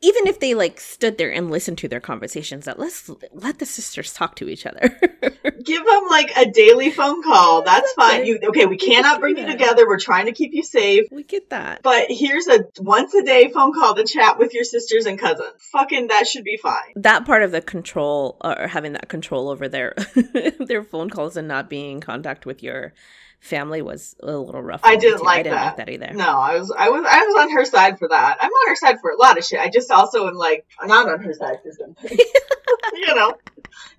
[0.00, 3.66] even if they like stood there and listened to their conversations, that let's let the
[3.66, 4.98] sisters talk to each other.
[5.64, 7.62] Give them like a daily phone call.
[7.62, 8.24] That's fine.
[8.24, 8.66] You okay?
[8.66, 9.86] We cannot bring you together.
[9.86, 11.06] We're trying to keep you safe.
[11.10, 11.82] we get that.
[11.82, 15.52] But here's a once a day phone call to chat with your sisters and cousins.
[15.72, 16.92] Fucking that should be fine.
[16.96, 19.94] That part of the control, or having that control over their
[20.60, 22.92] their phone calls and not being in contact with your
[23.40, 24.80] family, was a little rough.
[24.84, 25.24] I didn't too.
[25.24, 25.64] like I didn't that.
[25.66, 26.12] like that either.
[26.14, 28.38] No, I was I was I was on her side for that.
[28.40, 29.60] I'm on her side for a lot of shit.
[29.60, 32.20] I just also am like I'm not on her side for some things.
[32.94, 33.34] you know,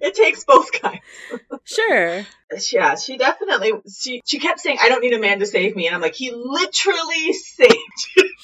[0.01, 0.99] it takes both kinds.
[1.63, 2.25] Sure.
[2.71, 5.85] Yeah, she definitely she she kept saying I don't need a man to save me,
[5.87, 7.75] and I'm like he literally saved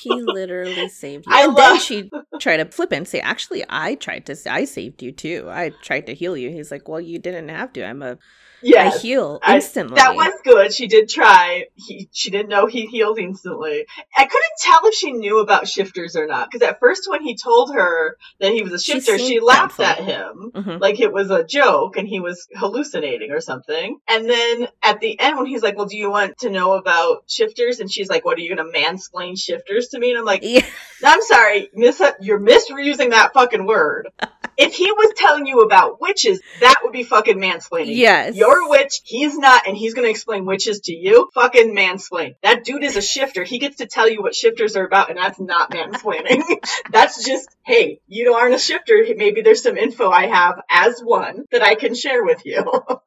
[0.02, 1.34] He literally saved you.
[1.34, 4.38] I and then love- she tried to flip and say, "Actually, I tried to.
[4.48, 5.48] I saved you too.
[5.50, 7.84] I tried to heal you." He's like, "Well, you didn't have to.
[7.86, 8.18] I'm a.
[8.62, 10.74] Yeah, I heal I- instantly." That was good.
[10.74, 11.66] She did try.
[11.76, 13.86] He, she didn't know he healed instantly.
[14.18, 16.50] I couldn't tell if she knew about shifters or not.
[16.52, 19.80] Because at first, when he told her that he was a shifter, she, seemed laughed
[19.80, 20.80] at him Mhm.
[20.80, 23.98] like it was a joke and he was hallucinating or something.
[24.08, 27.24] And then at the end, when he's like, "Well, do you want to know about
[27.28, 30.26] shifters?" and she's like, "What are you going to mansplain shifters to me?" and I'm
[30.26, 30.66] like, Yeah.
[31.04, 34.10] I'm sorry, mis- you're misusing that fucking word.
[34.58, 37.96] if he was telling you about witches, that would be fucking mansplaining.
[37.96, 38.36] Yes.
[38.36, 41.30] You're a witch, he's not, and he's gonna explain witches to you.
[41.34, 42.36] Fucking mansplain.
[42.44, 43.44] That dude is a shifter.
[43.44, 46.44] He gets to tell you what shifters are about, and that's not mansplaining.
[46.92, 49.04] that's just, hey, you aren't a shifter.
[49.16, 52.64] Maybe there's some info I have as one that I can share with you.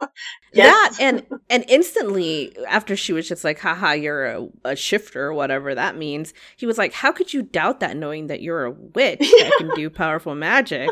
[0.55, 5.35] That and and instantly after she was just like, haha, you're a, a shifter, or
[5.35, 8.70] whatever that means, he was like, How could you doubt that knowing that you're a
[8.70, 10.88] witch that can do powerful magic?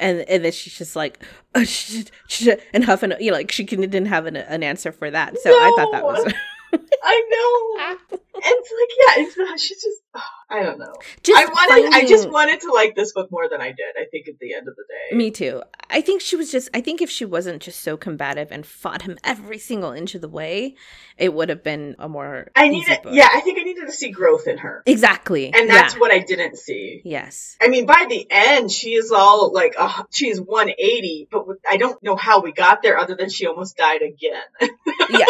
[0.00, 1.24] And and then she's just like,
[1.64, 5.38] shit, shit, and huffing, you know, like she didn't have an, an answer for that.
[5.38, 6.32] So I thought that was
[7.02, 8.18] I know.
[8.40, 9.98] And it's like, yeah, it's not, she's just,
[10.48, 10.94] I don't know.
[11.24, 14.04] just I wanted, I just wanted to like this book more than I did, I
[14.12, 15.16] think, at the end of the day.
[15.16, 15.60] Me too.
[15.90, 16.68] I think she was just.
[16.72, 20.20] I think if she wasn't just so combative and fought him every single inch of
[20.20, 20.76] the way,
[21.16, 22.48] it would have been a more.
[22.54, 24.84] I needed, yeah, I think I needed to see growth in her.
[24.86, 25.52] exactly.
[25.52, 26.00] And that's yeah.
[26.00, 27.02] what I didn't see.
[27.04, 27.56] yes.
[27.60, 31.76] I mean, by the end, she is all like, uh, she's 180, but with- I
[31.76, 34.42] don't know how we got there other than she almost died again.
[35.10, 35.24] Yeah.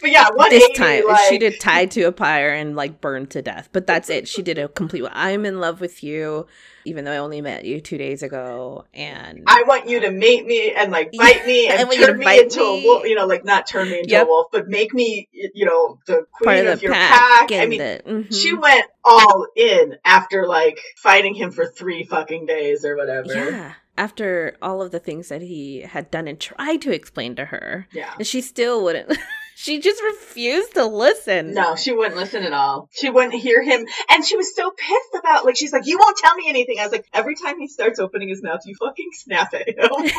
[0.00, 1.28] But yeah, this time like...
[1.28, 3.68] she did tied to a pyre and like burned to death.
[3.72, 4.28] But that's it.
[4.28, 5.04] She did a complete.
[5.10, 6.46] I'm in love with you
[6.86, 10.46] even though I only met you two days ago, and I want you to mate
[10.46, 12.84] me and like bite me and turn me into me.
[12.84, 13.04] a wolf.
[13.04, 14.24] You know, like not turn me into yep.
[14.24, 17.48] a wolf, but make me, you know, the queen of, of your pack.
[17.48, 17.52] pack.
[17.60, 18.32] I mean, the, mm-hmm.
[18.32, 23.34] she went all in after like fighting him for three fucking days or whatever.
[23.34, 27.46] Yeah after all of the things that he had done and tried to explain to
[27.46, 27.88] her.
[27.94, 28.12] Yeah.
[28.18, 29.16] And she still wouldn't.
[29.58, 31.54] she just refused to listen.
[31.54, 32.90] No, she wouldn't listen at all.
[32.92, 33.86] She wouldn't hear him.
[34.10, 36.78] And she was so pissed about, like, she's like, you won't tell me anything.
[36.78, 39.76] I was like, every time he starts opening his mouth, you fucking snap at him.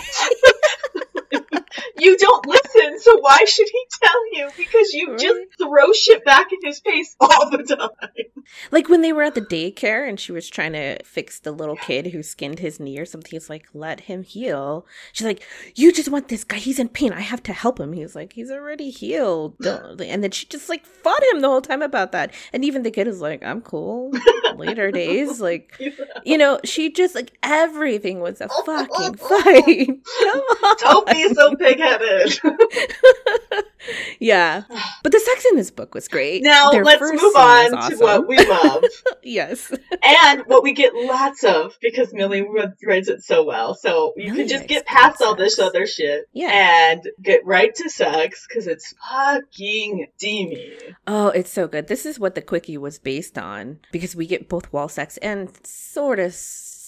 [2.00, 4.50] you don't listen, so why should he tell you?
[4.58, 7.90] Because you just throw shit back in his face all the time.
[8.72, 11.76] Like when they were at the daycare and she was trying to fix the little
[11.76, 13.32] kid who skinned his knee or something.
[13.32, 14.86] He's like, let him heal.
[15.12, 15.44] She's like,
[15.76, 16.58] you just want this guy.
[16.58, 17.12] He's in pain.
[17.12, 17.94] I have to help him.
[17.94, 19.56] He's like, he's already healed.
[19.66, 22.34] and then she just like fought him the whole time about that.
[22.54, 24.12] And even the kid is like, I'm cool.
[24.56, 25.40] Later days.
[25.42, 25.74] Like,
[26.24, 29.88] you know, she just like everything was a oh, oh, fucking oh, fight.
[30.24, 30.76] Come on.
[30.80, 31.56] Don't be so
[31.88, 33.64] pigheaded.
[34.20, 34.64] yeah.
[35.04, 36.44] But the sex in this book was great.
[36.44, 37.98] Now Their let's move on awesome.
[37.98, 38.84] to what we love.
[39.24, 39.74] yes.
[40.04, 42.46] and what we get lots of because Milly
[42.84, 43.76] writes it so well.
[43.76, 46.92] So you Milly can just get past all this other shit yeah.
[46.92, 50.74] and get right to sex because it's fucking steamy.
[51.06, 51.88] Oh, it's so good.
[51.88, 55.50] This is what the quickie was based on because we get both wall sex and
[55.66, 56.34] sort of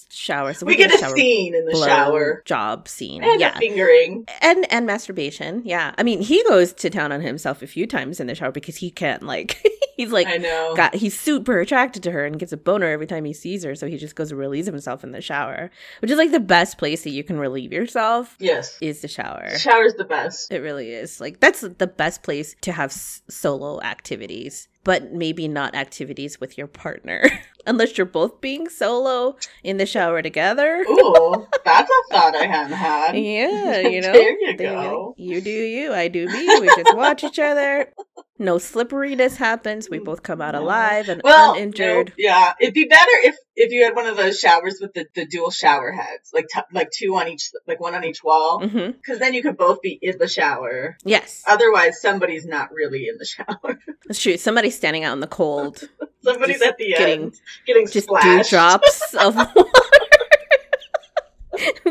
[0.10, 0.54] shower.
[0.54, 4.26] So we, we get, get, a, scene in the shower job scene, and yeah, fingering
[4.42, 5.62] and and masturbation.
[5.66, 8.52] Yeah, I mean he goes to town on himself a few times in the shower
[8.52, 9.66] because he can't like
[9.98, 13.08] he's like I know got he's super attracted to her and gets a boner every
[13.08, 16.12] time he sees her, so he just goes to release himself in the shower, which
[16.12, 18.36] is like the best place that you can relieve yourself.
[18.40, 19.58] Yes, is the shower.
[19.58, 20.52] shower's the best.
[20.52, 21.20] It really is.
[21.22, 26.58] Like that's the best place to have s- solo activities but maybe not activities with
[26.58, 27.30] your partner.
[27.68, 30.84] Unless you're both being solo in the shower together.
[30.90, 33.12] Ooh, that's a thought I hadn't had.
[33.16, 34.12] Yeah, you know.
[34.12, 35.14] there you go.
[35.16, 36.60] You do you, I do me.
[36.60, 37.94] We just watch each other.
[38.40, 39.90] No slipperiness happens.
[39.90, 42.14] We both come out alive and well, uninjured.
[42.18, 45.26] Yeah, it'd be better if if you had one of those showers with the, the
[45.26, 48.74] dual shower heads, like t- like two on each, like one on each wall, because
[48.74, 49.20] mm-hmm.
[49.20, 50.98] then you could both be in the shower.
[51.04, 51.44] Yes.
[51.46, 53.78] Otherwise, somebody's not really in the shower.
[54.08, 54.38] That's true.
[54.38, 55.84] Somebody's standing out in the cold.
[56.24, 58.50] Somebody's at the getting, end, getting just splashed.
[58.50, 59.66] drops of water.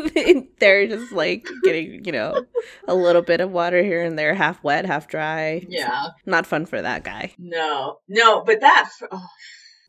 [0.59, 2.45] They're just like getting, you know,
[2.87, 5.65] a little bit of water here and there, half wet, half dry.
[5.67, 6.07] Yeah.
[6.25, 7.33] Not fun for that guy.
[7.37, 8.89] No, no, but that.
[9.11, 9.27] Oh.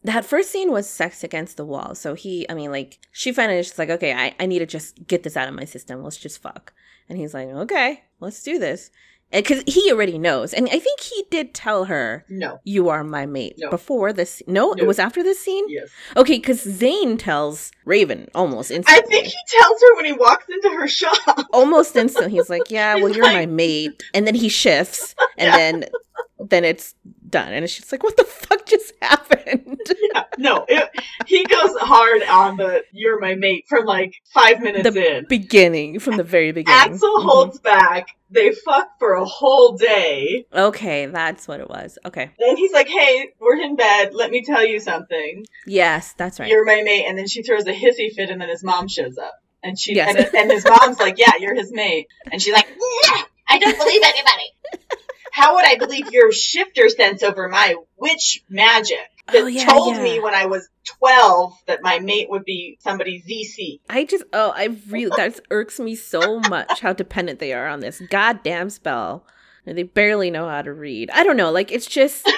[0.05, 1.95] That first scene was sex against the wall.
[1.95, 5.07] So he, I mean, like, she finally just like, okay, I, I need to just
[5.07, 6.03] get this out of my system.
[6.03, 6.73] Let's just fuck.
[7.09, 8.91] And he's like, okay, let's do this
[9.33, 10.53] because he already knows.
[10.53, 12.61] And i think he did tell her no.
[12.65, 13.55] You are my mate.
[13.59, 13.71] No.
[13.71, 15.65] before this no, no, it was after this scene?
[15.69, 15.89] Yes.
[16.17, 19.03] Okay because zane tells raven almost instantly.
[19.03, 21.47] i think he tells her when he walks into her shop.
[21.53, 22.33] Almost instantly.
[22.33, 23.37] He's like yeah well you're like...
[23.37, 24.03] my mate.
[24.15, 25.57] And then he shifts and yeah.
[25.57, 25.85] then
[26.39, 26.95] then it's
[27.31, 29.79] done and she's like what the fuck just happened
[30.15, 30.89] yeah, no it,
[31.27, 35.99] he goes hard on the you're my mate from like five minutes the in beginning
[35.99, 37.29] from the very beginning axel mm-hmm.
[37.29, 40.47] holds back they fuck for a whole day.
[40.55, 41.99] Okay, that's what it was.
[42.05, 42.31] Okay.
[42.39, 44.15] Then he's like, "Hey, we're in bed.
[44.15, 46.49] Let me tell you something." Yes, that's right.
[46.49, 47.07] You're my mate.
[47.07, 49.95] And then she throws a hissy fit, and then his mom shows up, and she
[49.95, 50.15] yes.
[50.15, 52.69] and, and his mom's like, "Yeah, you're his mate," and she's like,
[53.49, 54.53] "I don't believe anybody."
[55.33, 58.99] How would I believe your shifter sense over my witch magic?
[59.33, 60.03] that oh, yeah, told yeah.
[60.03, 63.81] me when I was 12 that my mate would be somebody's ZC.
[63.89, 67.81] I just, oh, I really, that irks me so much how dependent they are on
[67.81, 69.27] this goddamn spell.
[69.67, 71.11] They barely know how to read.
[71.13, 71.53] I don't know.
[71.53, 72.29] Like, it's just,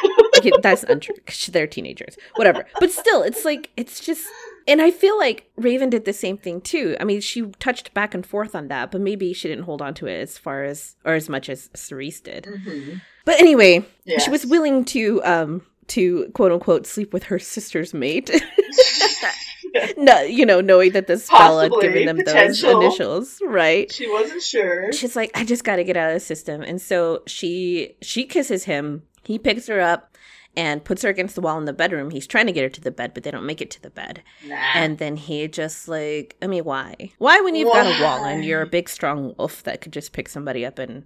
[0.60, 1.14] that's untrue.
[1.48, 2.18] They're teenagers.
[2.34, 2.66] Whatever.
[2.78, 4.26] But still, it's like, it's just,
[4.66, 6.96] and I feel like Raven did the same thing too.
[7.00, 9.94] I mean, she touched back and forth on that, but maybe she didn't hold on
[9.94, 12.44] to it as far as, or as much as Cerise did.
[12.44, 12.98] Mm-hmm.
[13.24, 14.24] But anyway, yes.
[14.24, 18.30] she was willing to um to quote unquote sleep with her sister's mate.
[19.96, 22.80] no, you know, knowing that the spell had given them potential.
[22.80, 23.92] those initials, right?
[23.92, 24.92] She wasn't sure.
[24.92, 28.24] She's like, I just got to get out of the system, and so she she
[28.24, 29.02] kisses him.
[29.24, 30.11] He picks her up
[30.56, 32.10] and puts her against the wall in the bedroom.
[32.10, 33.90] He's trying to get her to the bed, but they don't make it to the
[33.90, 34.22] bed.
[34.46, 34.56] Nah.
[34.74, 37.12] And then he just like, I mean, why?
[37.18, 37.84] Why when you've why?
[37.84, 40.78] got a wall and you're a big strong wolf that could just pick somebody up
[40.78, 41.04] and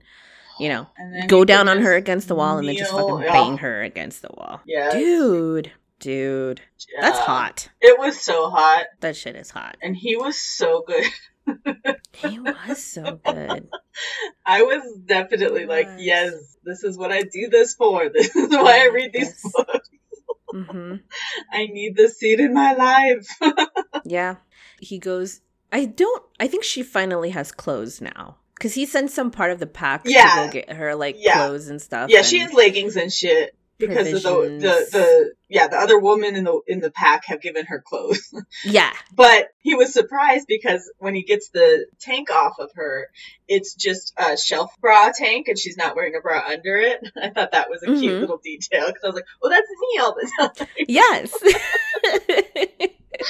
[0.58, 0.86] you know,
[1.26, 4.30] go down on her against the wall and then just fucking bang her against the
[4.36, 4.60] wall.
[4.64, 4.90] Yeah.
[4.90, 5.72] Dude.
[5.98, 6.60] Dude.
[6.94, 7.02] Yeah.
[7.02, 7.68] That's hot.
[7.80, 8.86] It was so hot.
[9.00, 9.76] That shit is hot.
[9.82, 11.04] And he was so good.
[12.12, 13.68] he was so good.
[14.46, 16.00] I was definitely like, was.
[16.00, 16.34] yes,
[16.64, 18.08] this is what I do this for.
[18.12, 19.52] This is why I read these Yes.
[19.54, 19.90] books.
[20.52, 20.94] hmm
[21.52, 23.26] I need this seed in my life.
[24.04, 24.36] Yeah.
[24.80, 25.40] He goes,
[25.72, 28.36] I don't, I think she finally has clothes now.
[28.54, 30.30] Because he sends some part of the pack Yeah.
[30.30, 31.34] to go get her, like, Yeah.
[31.34, 32.10] clothes and stuff.
[32.10, 36.36] yeah, she has leggings and shit because of the, the the yeah the other woman
[36.36, 38.32] in the in the pack have given her clothes.
[38.64, 38.92] Yeah.
[39.14, 43.08] But he was surprised because when he gets the tank off of her,
[43.48, 47.00] it's just a shelf bra tank and she's not wearing a bra under it.
[47.22, 48.20] I thought that was a cute Mhm.
[48.20, 50.68] little detail because I was like, well, that's me all the time.
[50.88, 51.36] Yes.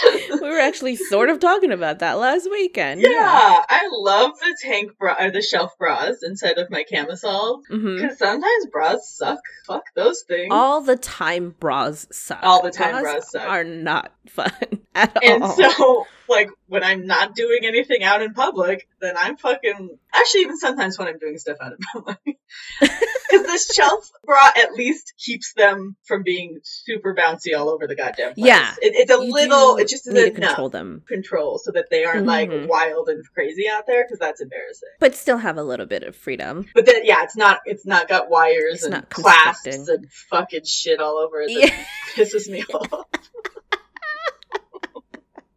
[0.31, 3.03] we were actually sort of talking about that last weekend.
[3.03, 7.83] Yeah, I love the tank bra or the shelf bras inside of my camisole because
[7.83, 8.15] mm-hmm.
[8.17, 9.39] sometimes bras suck.
[9.67, 10.49] Fuck those things.
[10.51, 12.43] All the time bras suck.
[12.43, 13.49] All the time bras suck.
[13.49, 14.53] are not fun
[14.95, 15.57] at and all.
[15.57, 19.99] so, like, when I'm not doing anything out in public, then I'm fucking.
[20.15, 22.19] Actually, even sometimes when I'm doing stuff out in public.
[22.81, 27.95] Because this shelf bra at least keeps them from being super bouncy all over the
[27.97, 28.47] goddamn place.
[28.47, 28.73] Yeah.
[28.81, 29.77] It, it's a You little.
[29.77, 32.27] It just is enough control them, control so that they aren't Mhm.
[32.27, 34.89] like wild and crazy out there because that's embarrassing.
[35.01, 36.67] but still have a little bit of freedom.
[36.75, 37.61] But then, yeah, it's not.
[37.67, 41.51] It's not got wires It's and not clasps and fucking shit all over it.
[41.51, 41.85] Yeah.
[42.15, 43.05] Pisses me off.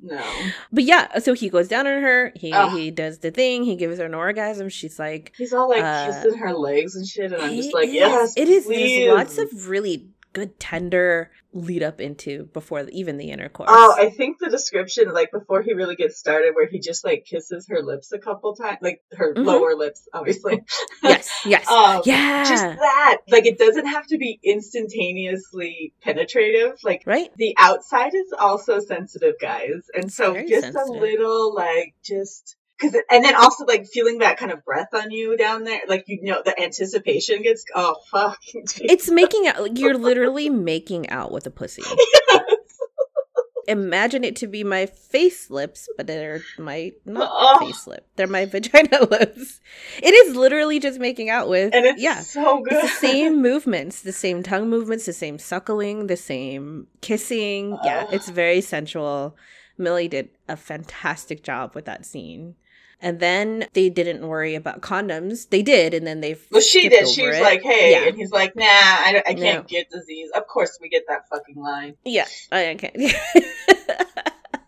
[0.01, 0.23] No.
[0.71, 2.31] But yeah, so he goes down on her.
[2.35, 2.71] He Ugh.
[2.77, 3.63] he does the thing.
[3.63, 4.69] He gives her an orgasm.
[4.69, 7.89] She's like, He's all like Uh, kissing her legs and shit, and I'm just like,
[7.89, 8.65] is- yes, it is.
[8.65, 9.05] please.
[9.05, 13.69] There's lots of really good tender lead up into before the, even the intercourse.
[13.71, 17.25] Oh, I think the description, like before he really gets started, where he just like
[17.25, 19.45] kisses her lips a couple times, like her Mhm.
[19.45, 20.61] lower lips, obviously.
[21.03, 26.77] yes, yes, um, yeah, Just that, like, it doesn't have to be instantaneously penetrative.
[26.83, 27.31] Like, right.
[27.37, 30.87] the outside is also sensitive, guys, and It's so just sensitive.
[30.87, 32.55] a little, like, just.
[32.81, 36.05] Cause, and then also like feeling that kind of breath on you down there, like
[36.07, 38.39] you know, the anticipation gets, oh fuck.
[38.77, 39.61] It's making out.
[39.61, 41.83] Like, you're literally making out with a pussy.
[43.67, 47.59] Imagine it to be my face lips, but they're my not Oh.
[47.67, 48.07] face lip.
[48.15, 49.61] They're my vagina lips.
[50.01, 51.75] It is literally just making out with.
[51.75, 52.21] and it's yeah.
[52.21, 52.73] so good.
[52.73, 57.77] It's the same movements, the same tongue movements, the same suckling, the same kissing.
[57.83, 59.37] Yeah, it's very sensual.
[59.77, 62.55] Milly did a fantastic job with that scene.
[63.01, 65.49] And then they didn't worry about condoms.
[65.49, 67.07] They did, and then they Well, she did.
[67.07, 67.41] She was it.
[67.41, 68.07] like, "Hey," Yeah.
[68.09, 69.67] and he's like, "Nah, I, don't- I can't No.
[69.69, 72.91] get disease." Of course, we get that fucking line, Yeah, oh, I okay.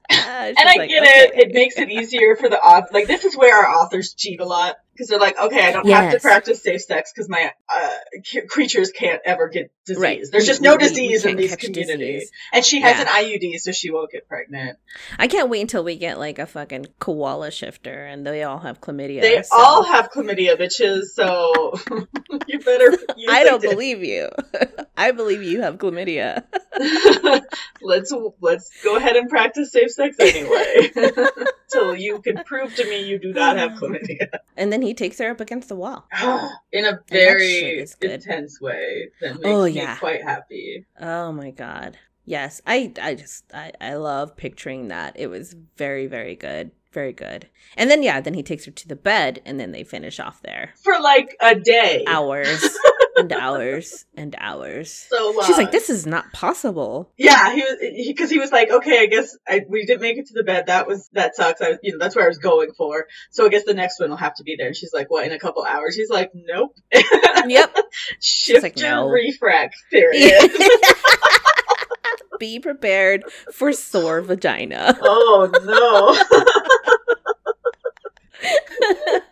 [0.09, 1.35] and I get it.
[1.47, 2.87] It makes it easier for the author.
[2.93, 5.87] Like, this is where our authors cheat a lot because they're like, "Okay, I don't
[5.89, 7.89] have to practice safe sex because my uh,
[8.23, 10.01] c- creatures can't ever get disease.
[10.01, 10.21] Right.
[10.31, 12.31] There's just no we- we disease in these communities." disease.
[12.53, 13.01] And she has Yeah.
[13.01, 14.77] an IUD, so she won't get pregnant.
[15.17, 18.81] I can't wait until we get like a fucking koala shifter, and they all have
[18.81, 19.21] chlamydia.
[19.21, 21.05] They so- all have chlamydia, bitches.
[21.13, 21.73] So
[22.47, 22.91] you better.
[23.17, 24.29] Use I don't believe you.
[24.97, 26.43] I believe you have chlamydia.
[27.81, 30.91] let's let's go ahead and practice safe sex anyway.
[31.71, 34.27] Till you can prove to me you do not have chlamydia.
[34.57, 36.07] And then he takes her up against the wall.
[36.71, 39.97] In a very intense way that makes Oh, me yeah.
[39.97, 40.85] quite happy.
[40.99, 41.97] Oh my god.
[42.25, 45.15] Yes, I I just I I love picturing that.
[45.17, 46.71] It was very very good.
[46.91, 47.47] Very good.
[47.77, 50.41] And then yeah, then he takes her to the bed and then they finish off
[50.41, 50.73] there.
[50.83, 52.03] For like a day.
[52.07, 52.61] Hours
[53.17, 54.91] and hours and hours.
[55.09, 55.45] So long.
[55.45, 57.11] She's like uh, this is not possible.
[57.17, 60.27] Yeah, he was because he, was like, okay, I guess I, we didn't make it
[60.27, 60.67] to the bed.
[60.67, 61.61] That was that sucks.
[61.61, 63.07] I, you know, that's where I was going for.
[63.31, 64.67] So I guess the next one will have to be there.
[64.67, 65.25] And she's like, what?
[65.25, 65.95] In a couple hours?
[65.95, 66.75] He's like, nope.
[67.47, 67.75] Yep.
[68.19, 69.07] Shifter like, no.
[69.07, 69.71] refrac.
[69.89, 70.51] Period.
[72.39, 74.97] Be prepared for sore vagina.
[75.01, 76.15] oh no.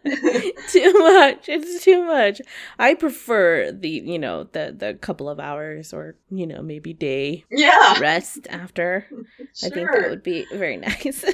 [0.70, 1.50] too much.
[1.50, 2.42] It's too much.
[2.78, 7.46] I prefer the, you know, the the couple of hours or, you know, maybe day
[7.50, 8.00] yeah.
[8.00, 9.06] rest after.
[9.64, 11.24] I think that would be very nice.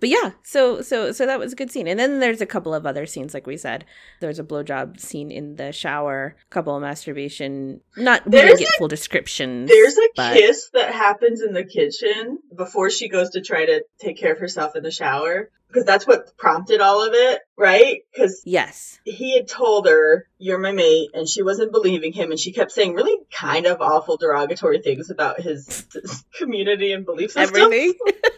[0.00, 1.88] but yeah, so so so that was a good scene.
[1.88, 3.84] And then there's a couple of other scenes, like we said.
[4.20, 7.80] There's a blowjob scene in the shower, a couple of masturbation.
[7.96, 9.68] Not we didn't get full descriptions.
[9.68, 13.84] There's a but- kiss that happens in the kitchen before she goes to try to
[14.00, 15.50] take care of herself in the shower.
[15.68, 18.00] Because that's what prompted all of it, right?
[18.12, 18.98] Because Yes.
[19.04, 22.72] he had told her, You're my mate, and she wasn't believing him, and she kept
[22.72, 27.56] saying really kind of awful derogatory things about his, his community and belief system.
[27.56, 27.94] Everything.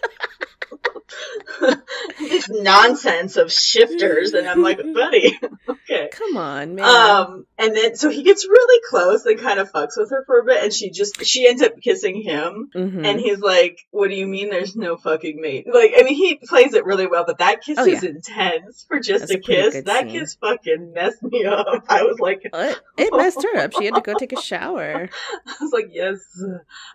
[2.19, 5.39] this nonsense of shifters, and I'm like, buddy,
[5.69, 6.09] okay.
[6.13, 6.85] Come on, man.
[6.85, 10.41] Um, and then so he gets really close and kind of fucks with her for
[10.41, 13.07] a bit, and she just she ends up kissing him, Mhm.
[13.07, 14.51] and he's like, "What do you mean?
[14.51, 17.79] There's no fucking mate?" Like, I mean, he plays it really well, but that kiss
[17.79, 18.11] Oh, is yeah.
[18.11, 19.75] intense for just That's a a kiss.
[19.75, 20.21] good That scene.
[20.21, 21.67] kiss fucking messed me up.
[21.89, 22.81] I was like, What?
[22.97, 23.73] It messed her up.
[23.73, 25.09] She had to go take a shower.
[25.47, 26.19] I was like, yes,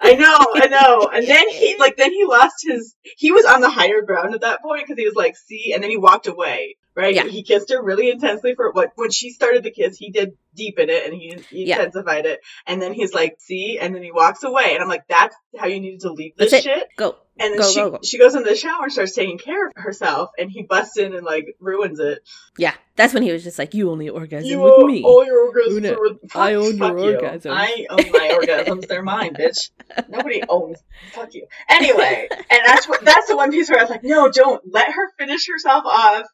[0.01, 1.09] I know, I know.
[1.13, 4.41] And then he, like, then he lost his, he was on the higher ground at
[4.41, 7.13] that point because he was like, see, and then he walked away, right?
[7.15, 7.23] Yeah.
[7.25, 10.89] He kissed her really intensely for what, when she started the kiss, he did deepen
[10.89, 11.77] it and he, he Yeah.
[11.77, 12.41] intensified it.
[12.67, 14.73] And then he's like, see, and then he walks away.
[14.73, 16.87] And I'm like, that's how you needed to leave this shit.
[16.97, 17.15] Go.
[17.39, 17.99] And then Go, she, go, go.
[18.03, 21.15] she goes in the shower and starts taking care of herself and he busts in
[21.15, 22.19] and like ruins it.
[22.59, 25.51] Yeah, that's when he was just like, "You only orgasm You with me." all your
[25.51, 27.17] orgasms Una, are with fuck, I own your you.
[27.17, 27.49] orgasms.
[27.49, 28.87] I own my orgasms.
[28.87, 29.71] They're mine, bitch.
[30.09, 30.77] Nobody owns.
[31.13, 31.47] Fuck you.
[31.69, 34.91] Anyway, and that's what that's the one piece where I was like, no, don't let
[34.91, 36.27] her finish herself off,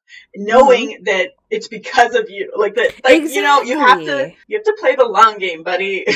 [0.49, 1.03] knowing Mm-hmm.
[1.05, 2.51] that it's because of you.
[2.55, 5.63] Like that, like you know, you have to you have to play the long game,
[5.63, 6.05] buddy.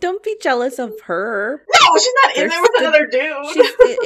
[0.00, 1.62] Don't be jealous of her.
[1.74, 3.56] no, she's not in there with the- another dude.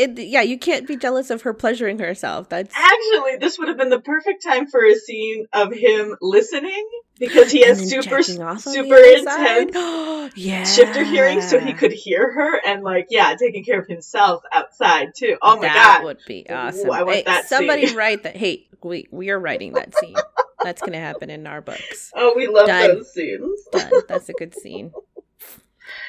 [0.01, 2.49] It, it- yeah, you can't be jealous of her pleasuring herself.
[2.49, 6.89] That's Actually, this would have been the perfect time for a scene of him listening
[7.21, 11.73] because he has super jacking off on the super intense yeah, shifter hearing so he
[11.75, 15.75] could hear her and like yeah taking care of himself outside too oh my god.
[15.75, 16.91] that god would be Ooh, awesome.
[16.91, 17.97] I want Hey, that somebody scene.
[17.97, 18.37] write that.
[18.37, 20.17] Hey, we we are writing that scene.
[20.65, 22.11] That's gonna happen in our books.
[22.17, 22.97] oh we love Done.
[22.97, 23.93] those scenes Done.
[24.09, 24.93] That's a good scene.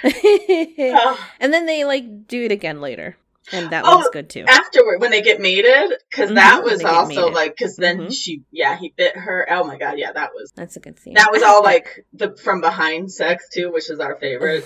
[0.03, 3.17] Oh, and then they like do it again later,
[3.51, 4.45] and that Oh, one's good too.
[4.47, 8.13] afterward when they get mated because Mhm, that was also like because then Mhm.
[8.13, 11.13] she yeah he bit her oh my god yeah that was That's a good scene.
[11.15, 14.65] that was all like the from behind sex too which is our favorite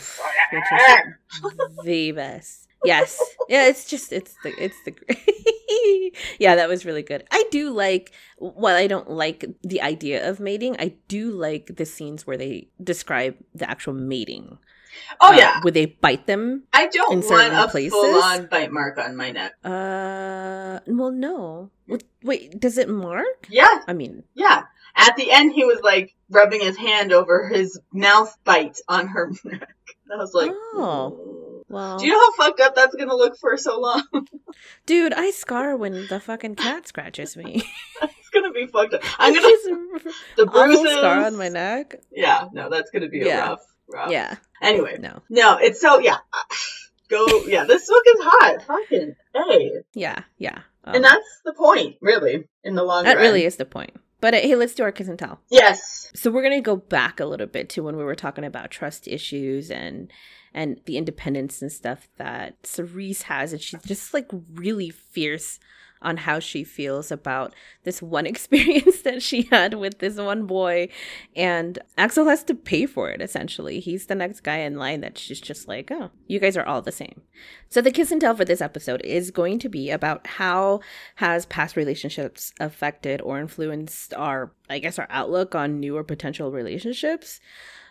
[0.52, 2.68] Which is the best.
[2.84, 3.20] Yes.
[3.50, 4.94] Yeah, it's just it's the it's the
[6.40, 7.24] Yeah, that was really good.
[7.32, 11.86] I do like while I don't like the idea of mating, I do like the
[11.86, 14.60] scenes where they describe the actual mating.
[15.22, 16.64] Oh Uh, yeah Would they bite them.
[16.74, 17.92] I don't in want a places.
[17.94, 21.70] full on bite mark on my neck Uh well no.
[22.24, 23.48] Wait, does it mark?
[23.50, 24.64] yeah I mean, Yeah.
[24.98, 29.30] At the end, he was like rubbing his hand over his mouth bite on her
[29.44, 29.76] neck.
[30.12, 31.64] I was like, Oh.
[31.68, 34.04] Well, do you know how fucked up that's gonna look for so long?
[34.86, 37.64] dude, I scar when the fucking cat scratches me.
[38.04, 39.02] it's gonna be fucked up.
[39.20, 39.48] I'm gonna
[40.38, 40.92] the bruises.
[41.00, 41.96] scar on my neck.
[42.12, 43.50] Yeah, no, that's gonna be a Yeah.
[43.50, 44.12] rough, rough.
[44.12, 44.36] Yeah.
[44.62, 45.22] Anyway, No.
[45.30, 46.18] no, it's so yeah.
[47.10, 47.66] Go, yeah.
[47.66, 50.24] This book is hot, fucking hey, Yeah.
[50.38, 50.60] Yeah.
[50.84, 53.18] Um, and that's the point, really, in the long that run.
[53.18, 53.92] That really is the point.
[54.22, 55.40] But uh, hey, let's do our kiss and tell.
[55.50, 56.12] Yes.
[56.16, 59.08] So we're gonna go back a little bit to when we were talking about trust
[59.08, 60.12] issues and
[60.54, 65.60] and the independence and stuff that Cerise has, and she's just like really fierce
[66.02, 70.88] on how she feels about this one experience that she had with this one boy
[71.36, 73.80] and Axel has to pay for it essentially.
[73.80, 76.82] He's the next guy in line that she's just like, "Oh, you guys are all
[76.82, 77.22] the same."
[77.70, 80.82] So the kiss and tell for this episode is going to be about how
[81.16, 86.52] has past relationships affected or influenced our I guess our outlook on new or potential
[86.52, 87.40] relationships?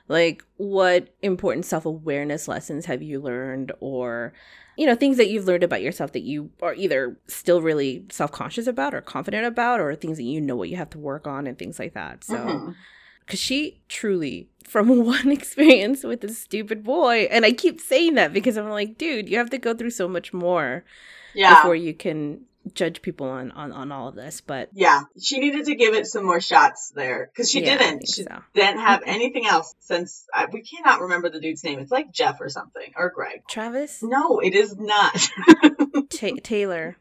[0.09, 4.33] Like what important self-awareness lessons have you learned or
[4.77, 8.67] you know, things that you've learned about yourself that you are either still really self-conscious
[8.67, 11.47] about or confident about or things that you know what you have to work on
[11.47, 12.25] and things like that.
[12.25, 12.75] So Mhm.
[13.21, 18.33] because she truly from one experience with this stupid boy and i keep saying that
[18.33, 20.85] because i'm like dude you have to go through so much more
[21.35, 21.55] Yeah.
[21.55, 22.41] before you can
[22.73, 26.07] judge people on on, on all of this but Yeah, she needed to give it
[26.07, 28.09] some more shots there because she Yeah, didn't.
[28.09, 28.43] She so.
[28.55, 31.79] didn't have anything else since I, we cannot remember the dude's name.
[31.79, 33.43] It's like Jeff or something or Greg.
[33.49, 35.13] travis No, it is not.
[36.11, 36.97] Ta- taylor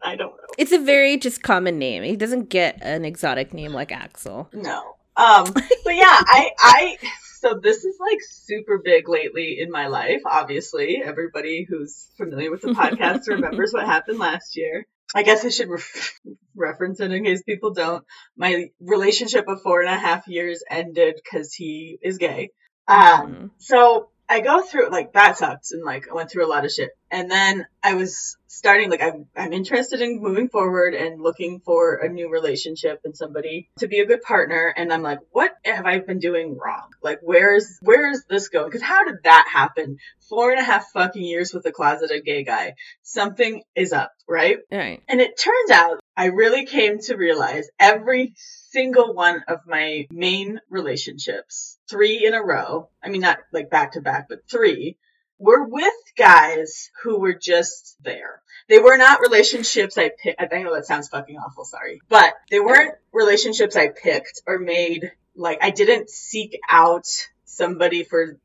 [0.00, 0.54] I don't know.
[0.56, 4.48] it's a very just common name he doesn't get an exotic name like axel.
[4.52, 4.94] No.
[5.16, 5.64] Um, but
[5.94, 6.96] yeah, I, I.
[7.40, 10.20] So this is like super big lately in my life.
[10.24, 14.86] Obviously, everybody who's familiar with the podcast remembers what happened last year.
[15.14, 16.20] I guess I should ref-
[16.56, 18.04] reference it in case people don't.
[18.36, 22.50] My relationship of four and a half years ended because he is gay.
[22.86, 23.50] Um, Mhm.
[23.58, 26.70] so I go through like that sucks and like I went through a lot of
[26.70, 26.90] shit.
[27.10, 31.96] And then I was starting like I'm I'm interested in moving forward and looking for
[31.96, 35.86] a new relationship and somebody to be a good partner and I'm like what have
[35.86, 36.88] I been doing wrong?
[37.02, 38.70] Like where's where's this going?
[38.70, 39.98] Cuz how did that happen?
[40.28, 42.74] Four and a half fucking years with a closeted gay guy.
[43.02, 44.58] Something is up, right?
[44.72, 48.34] right And it turns out I really came to realize every
[48.70, 53.92] single one of my main relationships, three in a row, I mean, not like back
[53.92, 54.98] to back, but three,
[55.38, 58.42] were with guys who were just there.
[58.68, 60.40] They were not relationships I picked.
[60.40, 62.00] I know that sounds fucking awful, sorry.
[62.08, 65.12] But they weren't relationships I picked or made.
[65.34, 67.06] Like, I didn't seek out
[67.44, 68.36] somebody for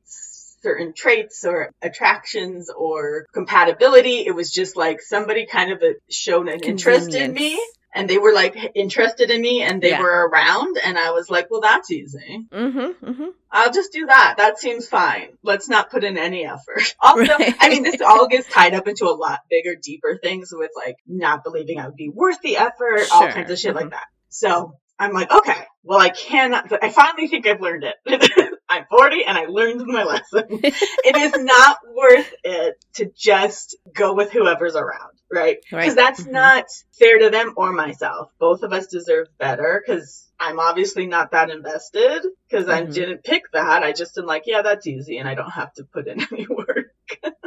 [0.64, 4.26] certain traits or attractions or compatibility.
[4.26, 7.60] It was just like somebody kind of shown an interest in me
[7.94, 10.02] and they were like interested in me and they yeah.
[10.02, 12.46] were around and I was like, well, that's easy.
[12.52, 13.28] Mm-hmm, mm-hmm.
[13.52, 14.36] I'll just do that.
[14.38, 15.30] That seems fine.
[15.44, 16.96] Let's not put in any effort.
[17.04, 17.54] Also, right.
[17.60, 20.96] I mean, this all gets tied up into a lot bigger, deeper things with like
[21.06, 23.08] not believing I would be worth the effort, sure.
[23.12, 23.84] all kinds of shit mm-hmm.
[23.84, 24.06] like that.
[24.30, 28.54] So I'm like, okay, well, I cannot, I finally think I've learned it.
[28.70, 30.46] I'm 40 and I learned my lesson.
[30.64, 35.58] it is not worth it to just go with whoever's around, right?
[35.62, 35.96] Because right.
[35.96, 36.34] that's mm-hmm.
[36.34, 36.66] not
[36.98, 38.32] fair to them or myself.
[38.40, 42.90] Both of us deserve better because I'm obviously not that invested because mm-hmm.
[42.90, 43.84] I didn't pick that.
[43.84, 46.48] I just am like, yeah, that's easy and I don't have to put in any
[46.48, 46.94] work.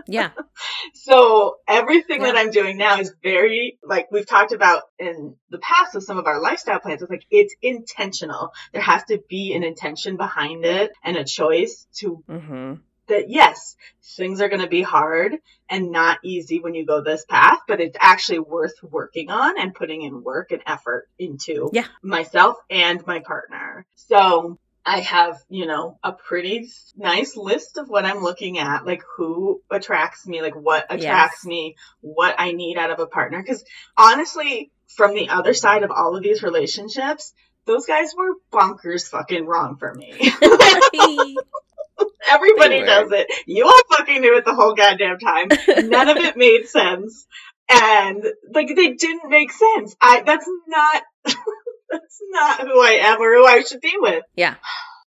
[0.07, 0.31] yeah.
[0.95, 2.29] So everything yeah.
[2.29, 6.19] that I'm doing now is very, like we've talked about in the past with some
[6.19, 8.53] of our lifestyle plans, it's like, it's intentional.
[8.73, 12.75] There has to be an intention behind it and a choice to, mm-hmm.
[13.09, 13.77] That yes,
[14.17, 15.37] things are going to be hard
[15.69, 19.75] and not easy when you go this path, but it's actually worth working on and
[19.75, 21.87] putting in work and effort into yeah.
[22.03, 23.87] myself and my partner.
[23.95, 29.03] So I have, you know, a pretty nice list of what I'm looking at, like
[29.17, 31.45] who attracts me, like what attracts yes.
[31.45, 33.43] me, what I need out of a partner.
[33.43, 33.65] Cause
[33.97, 37.35] honestly, from the other side of all of these relationships,
[37.67, 40.13] those guys were bonkers fucking wrong for me.
[42.31, 43.27] Everybody does it.
[43.47, 45.49] You all fucking knew it the whole goddamn time.
[45.89, 47.27] None of it made sense.
[47.69, 49.97] And like they didn't make sense.
[50.01, 54.25] I that's not that's not who I am or who I should be with.
[54.35, 54.57] Yeah.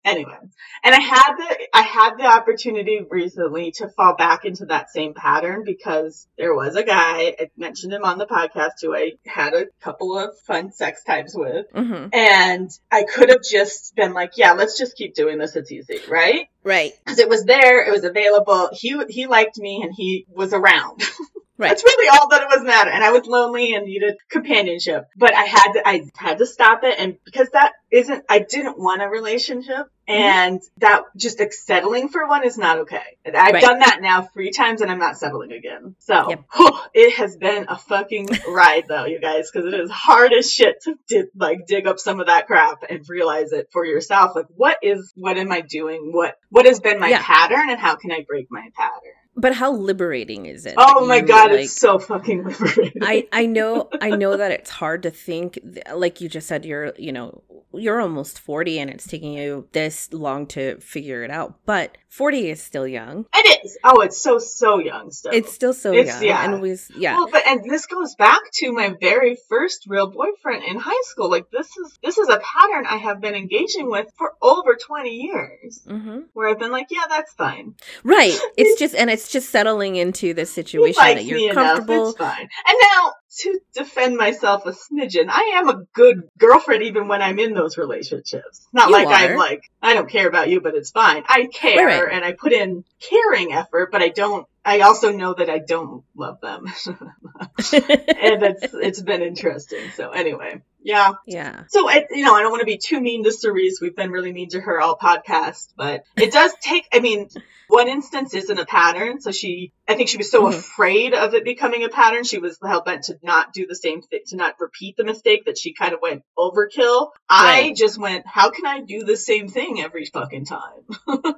[0.05, 0.35] Anyway,
[0.83, 5.13] and I had the I had the opportunity recently to fall back into that same
[5.13, 9.53] pattern because there was a guy I mentioned him on the podcast who I had
[9.53, 12.09] a couple of fun sex times with, mm-hmm.
[12.11, 15.55] and I could have just been like, yeah, let's just keep doing this.
[15.55, 16.47] It's easy, right?
[16.63, 16.91] Right.
[17.05, 18.69] Because it was there, it was available.
[18.73, 21.01] He he liked me, and he was around.
[21.55, 21.69] Right.
[21.69, 22.89] That's really all that it was matter.
[22.89, 25.05] And I was lonely and needed companionship.
[25.15, 26.95] But I had to, I had to stop it.
[26.97, 29.87] And because that isn't, I didn't want a relationship.
[30.09, 30.11] Mm-hmm.
[30.11, 33.03] And that just like, settling for one is not okay.
[33.25, 33.61] I've right.
[33.61, 35.95] done that now three times and I'm not settling again.
[35.99, 36.43] So yep.
[36.55, 40.51] whew, it has been a fucking ride though, you guys, because it is hard as
[40.51, 44.35] shit to di- like dig up some of that crap and realize it for yourself.
[44.35, 46.09] Like what is, what am I doing?
[46.11, 47.21] What, what has been my yeah.
[47.21, 49.13] pattern and how can I break my pattern?
[49.35, 50.75] But how liberating is it?
[50.77, 53.01] Oh my god, like, it's so fucking liberating.
[53.01, 55.59] I I know I know that it's hard to think
[55.93, 57.41] like you just said you're, you know,
[57.73, 61.55] you're almost 40 and it's taking you this long to figure it out.
[61.65, 63.25] But 40 is still young.
[63.33, 63.75] It is.
[63.83, 65.31] Oh, it's so so young still.
[65.33, 66.23] It's still so it's, young.
[66.23, 66.45] Yeah.
[66.45, 67.15] And was yeah.
[67.15, 71.31] Well, but and this goes back to my very first real boyfriend in high school.
[71.31, 75.09] Like this is this is a pattern I have been engaging with for over 20
[75.09, 75.81] years.
[75.87, 76.19] Mm-hmm.
[76.33, 77.73] Where I've been like, yeah, that's fine.
[78.03, 78.37] Right.
[78.57, 81.95] It's just and it's just settling into the situation that you're comfortable.
[81.95, 82.09] Enough.
[82.09, 82.41] It's fine.
[82.67, 87.39] And now to defend myself a smidgen, I am a good girlfriend even when I'm
[87.39, 88.67] in those relationships.
[88.71, 89.13] Not you like are.
[89.13, 91.23] I'm like, I don't care about you, but it's fine.
[91.27, 92.13] I care right, right.
[92.13, 96.03] and I put in caring effort, but I don't I also know that I don't
[96.15, 96.65] love them.
[96.87, 99.89] and it's it's been interesting.
[99.95, 101.13] So anyway, yeah.
[101.27, 101.63] Yeah.
[101.67, 103.79] So it, you know, I don't want to be too mean to Cerise.
[103.81, 107.27] We've been really mean to her all podcast, but it does take I mean,
[107.67, 109.19] one instance isn't a pattern.
[109.19, 110.57] So she I think she was so mm-hmm.
[110.57, 112.23] afraid of it becoming a pattern.
[112.23, 115.45] She was hell bent to not do the same thing, to not repeat the mistake
[115.45, 117.09] that she kind of went overkill.
[117.29, 117.65] Right.
[117.65, 120.87] I just went, how can I do the same thing every fucking time?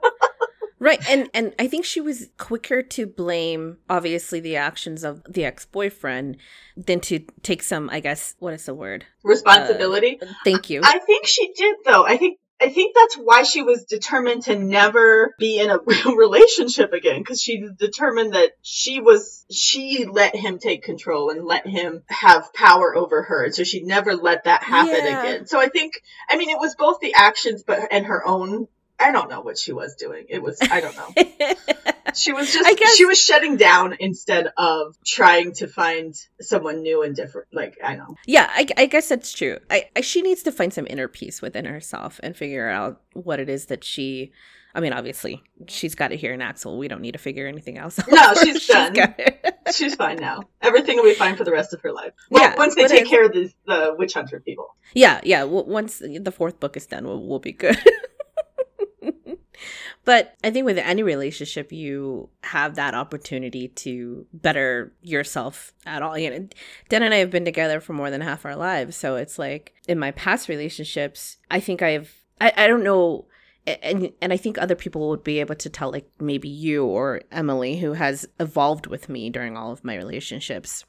[0.80, 1.00] Right.
[1.10, 6.38] And and I think she was quicker to blame obviously the actions of the ex-boyfriend
[6.76, 9.06] than to take some, I guess, what is the word?
[9.24, 10.20] Responsibility.
[10.22, 10.82] Uh, thank you.
[10.84, 12.06] I think she did though.
[12.06, 16.16] I think I think that's why she was determined to never be in a real
[16.16, 21.68] relationship again because she determined that she was she let him take control and let
[21.68, 25.22] him have power over her so she never let that happen yeah.
[25.22, 25.94] again so i think
[26.30, 28.68] i mean it was both the actions but and her own
[29.00, 30.26] I don't know what she was doing.
[30.30, 31.54] It was I don't know.
[32.16, 37.04] she was just guess, she was shutting down instead of trying to find someone new
[37.04, 37.48] and different.
[37.52, 38.16] Like I know.
[38.26, 39.60] Yeah, I, I guess that's true.
[39.70, 43.40] I, I she needs to find some inner peace within herself and figure out what
[43.40, 44.32] it is that she.
[44.74, 46.78] I mean, obviously, she's got it here in Axel.
[46.78, 48.10] We don't need to figure anything else out.
[48.10, 49.16] No, she's, she's done.
[49.74, 50.42] she's fine now.
[50.62, 52.12] Everything will be fine for the rest of her life.
[52.30, 54.76] Well, yeah, once they take care of the, the witch hunter people.
[54.94, 55.44] Yeah, yeah.
[55.44, 57.82] once the fourth book is done, we'll, we'll be good.
[60.06, 66.18] But I think with any relationship, you have that opportunity to better yourself at all.
[66.18, 66.48] You know,
[66.90, 68.96] Dan and I have been together for more than half our lives.
[68.96, 73.26] So it's like in my past relationships, I think I've, I, I don't know.
[73.66, 77.22] And and I think other people would be able to tell, like maybe you or
[77.32, 80.86] Emily, who has evolved with me during all of my relationships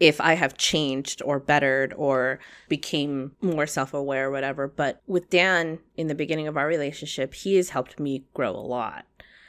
[0.00, 2.38] if I have changed or bettered or
[2.68, 4.68] became more self aware or whatever.
[4.68, 8.58] But with Dan in the beginning of our relationship, he has helped me grow a
[8.60, 9.06] lot.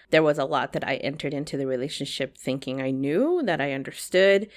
[0.10, 3.74] There was a lot that I entered into the relationship thinking I knew, that I
[3.74, 4.48] understood,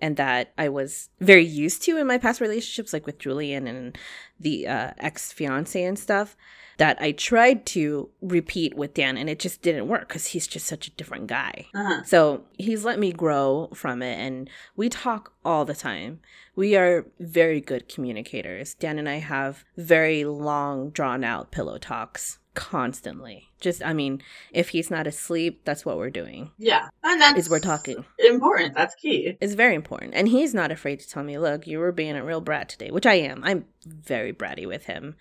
[0.00, 3.98] and that I was very used to in my past relationships, like with Julian and
[4.38, 6.36] the uh, ex fiance and stuff
[6.80, 10.66] that I tried to repeat with Dan and it just didn't work because he's just
[10.66, 11.66] such a different guy.
[11.74, 12.02] Uh-huh.
[12.04, 16.20] So he's let me grow from it and we talk all the time.
[16.56, 18.72] We are very good communicators.
[18.72, 23.48] Dan and I have very long, drawn out pillow talks constantly.
[23.60, 24.22] Just, I mean,
[24.52, 26.50] if he's not asleep, that's what we're doing.
[26.58, 26.88] Yeah.
[27.02, 28.04] And that's is we're talking.
[28.18, 28.74] Important.
[28.74, 29.36] That's key.
[29.40, 30.14] It's very important.
[30.14, 32.90] And he's not afraid to tell me, look, you were being a real brat today,
[32.90, 33.42] which I am.
[33.44, 35.16] I'm very bratty with him.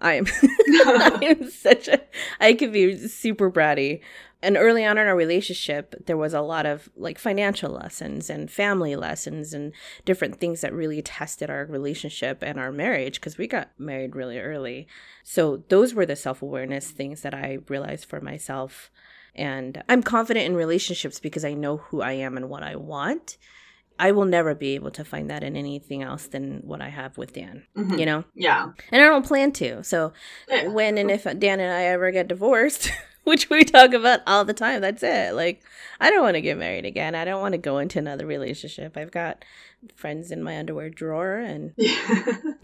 [0.00, 0.26] I'm
[0.86, 2.00] I'm such a
[2.40, 4.00] I could be super bratty.
[4.42, 8.50] And early on in our relationship, there was a lot of like financial lessons and
[8.50, 9.72] family lessons and
[10.06, 14.38] different things that really tested our relationship and our marriage because we got married really
[14.38, 14.88] early.
[15.24, 18.90] So those were the self-awareness things that I realized for myself.
[19.34, 23.36] And I'm confident in relationships because I know who I am and what I want.
[24.00, 27.18] I will never be able to find that in anything else than what I have
[27.18, 27.64] with Dan.
[27.76, 27.98] Mm-hmm.
[27.98, 28.24] You know?
[28.34, 28.70] Yeah.
[28.90, 29.84] And I don't plan to.
[29.84, 30.14] So
[30.48, 30.68] yeah.
[30.68, 32.90] when and if Dan and I ever get divorced,
[33.24, 35.34] which we talk about all the time, that's it.
[35.34, 35.62] Like,
[36.00, 37.14] I don't want to get married again.
[37.14, 38.96] I don't want to go into another relationship.
[38.96, 39.44] I've got
[39.96, 41.74] friends in my underwear drawer and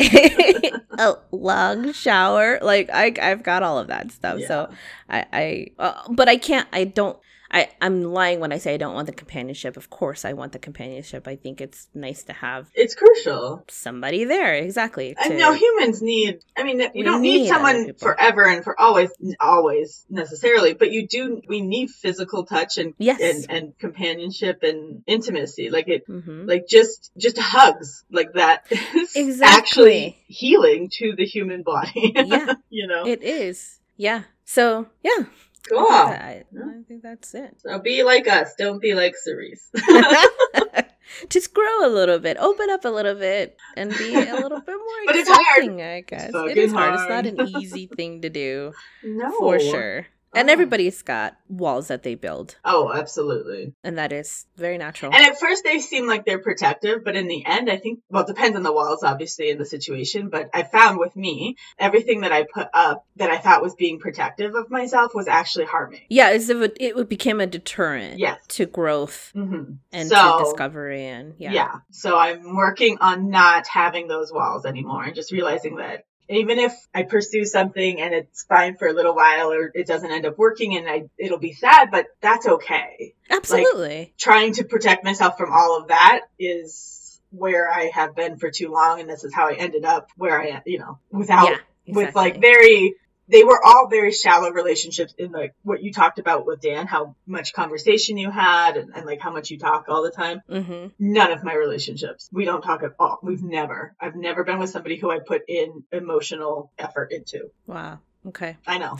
[0.98, 2.58] a long shower.
[2.62, 4.38] Like I, I've got all of that stuff.
[4.40, 4.48] Yeah.
[4.48, 4.70] So
[5.10, 6.66] I, I, uh, but I can't.
[6.72, 7.18] I don't
[7.50, 9.76] I, I'm lying when I say I don't want the companionship.
[9.76, 11.28] Of course, I want the companionship.
[11.28, 12.68] I think it's nice to have.
[12.74, 13.64] It's crucial.
[13.68, 15.14] Somebody there, exactly.
[15.14, 16.40] To, I know humans need.
[16.56, 21.06] I mean, you don't need, need someone forever and for always, always necessarily, but you
[21.06, 21.40] do.
[21.46, 25.70] We need physical touch and yes, and, and companionship and intimacy.
[25.70, 26.46] Like it, mm-hmm.
[26.46, 28.66] like just just hugs like that.
[29.14, 29.42] exactly.
[29.42, 32.12] actually healing to the human body.
[32.16, 33.80] yeah, you know, it is.
[33.96, 34.22] Yeah.
[34.44, 35.24] So yeah,
[35.68, 35.78] Cool.
[35.80, 37.56] I think, that, I, I think that's it.
[37.58, 38.54] So be like us.
[38.56, 39.70] Don't be like Cerise.
[41.28, 44.74] Just grow a little bit, open up a little bit, and be a little bit
[44.76, 45.80] more but it's hard.
[45.80, 46.30] I guess.
[46.34, 46.94] It's it is hard.
[46.94, 47.26] hard.
[47.26, 48.72] It's not an easy thing to do.
[49.04, 49.30] No.
[49.38, 50.06] For sure.
[50.34, 50.52] And oh.
[50.52, 52.56] everybody's got walls that they build.
[52.64, 53.74] Oh, absolutely.
[53.82, 55.12] And that is very natural.
[55.14, 58.24] And at first they seem like they're protective, but in the end, I think, well,
[58.24, 60.28] it depends on the walls, obviously, in the situation.
[60.28, 63.98] But I found with me, everything that I put up that I thought was being
[63.98, 66.02] protective of myself was actually harming.
[66.08, 68.38] Yeah, as if it, it became a deterrent yes.
[68.48, 69.74] to growth mm-hmm.
[69.92, 71.06] and so, to discovery.
[71.06, 71.52] And yeah.
[71.52, 71.74] Yeah.
[71.90, 76.72] So I'm working on not having those walls anymore and just realizing that even if
[76.94, 80.38] I pursue something and it's fine for a little while or it doesn't end up
[80.38, 83.14] working and I, it'll be sad, but that's okay.
[83.30, 83.98] Absolutely.
[83.98, 88.50] Like, trying to protect myself from all of that is where I have been for
[88.50, 89.00] too long.
[89.00, 92.04] And this is how I ended up where I am, you know, without, yeah, exactly.
[92.06, 92.94] with like very
[93.28, 97.16] they were all very shallow relationships in like what you talked about with Dan, how
[97.26, 100.42] much conversation you had and, and like how much you talk all the time.
[100.48, 100.88] Mm-hmm.
[100.98, 102.28] None of my relationships.
[102.32, 103.18] We don't talk at all.
[103.22, 103.94] We've never.
[104.00, 107.50] I've never been with somebody who I put in emotional effort into.
[107.66, 108.00] Wow.
[108.26, 108.56] Okay.
[108.66, 108.98] I know.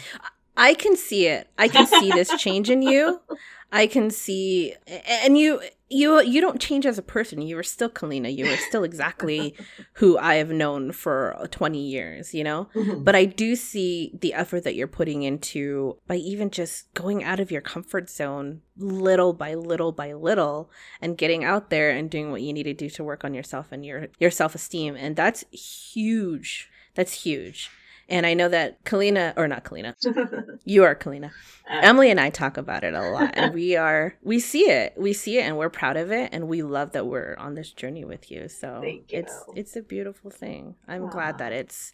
[0.57, 1.49] I can see it.
[1.59, 3.21] I can see this change in you.
[3.73, 4.75] I can see,
[5.07, 7.43] and you, you, you don't change as a person.
[7.43, 8.35] You are still Kalina.
[8.35, 9.55] You are still exactly
[9.95, 12.33] who I have known for twenty years.
[12.33, 13.03] You know, mm-hmm.
[13.03, 17.41] but I do see the effort that you're putting into by even just going out
[17.41, 22.31] of your comfort zone, little by little by little, and getting out there and doing
[22.31, 25.17] what you need to do to work on yourself and your your self esteem, and
[25.17, 26.71] that's huge.
[26.95, 27.71] That's huge.
[28.09, 29.95] And I know that Kalina, or not Kalina,
[30.65, 31.31] you are Kalina.
[31.69, 34.95] Uh, Emily and I talk about it a lot, and we are we see it,
[34.97, 37.73] we see it, and we're proud of it, and we love that we're on this
[37.73, 38.49] journey with you.
[38.49, 39.03] So you.
[39.09, 40.77] it's it's a beautiful thing.
[40.87, 41.11] I'm Aww.
[41.11, 41.93] glad that it's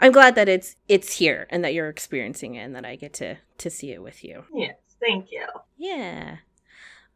[0.00, 3.12] I'm glad that it's it's here and that you're experiencing it, and that I get
[3.14, 4.44] to to see it with you.
[4.52, 5.46] Yes, thank you.
[5.78, 6.38] Yeah.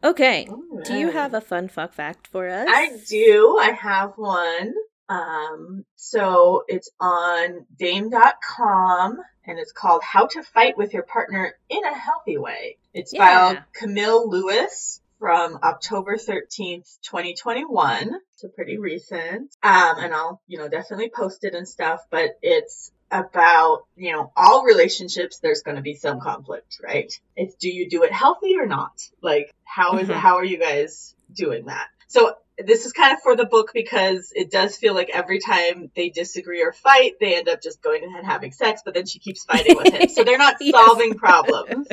[0.05, 0.49] Okay.
[0.49, 0.85] Right.
[0.85, 2.69] Do you have a fun fuck fact for us?
[2.71, 3.59] I do.
[3.61, 4.75] I have one.
[5.09, 11.85] Um, so it's on dame.com and it's called How to Fight with Your Partner in
[11.85, 12.77] a Healthy Way.
[12.93, 13.55] It's yeah.
[13.55, 18.13] by Camille Lewis from October 13th, 2021.
[18.37, 19.55] So pretty recent.
[19.63, 24.31] Um, and I'll, you know, definitely post it and stuff, but it's about, you know,
[24.37, 27.13] all relationships, there's going to be some conflict, right?
[27.37, 29.01] It's do you do it healthy or not?
[29.23, 30.11] Like, how is Mhm.
[30.11, 31.89] it, how are you guys doing that?
[32.09, 35.91] So this is kind of for the book because it does feel like every time
[35.95, 39.19] they disagree or fight, they end up just going and having sex, but then she
[39.21, 40.09] keeps fighting with him.
[40.09, 40.73] So they're not Yes.
[40.75, 41.87] solving problems.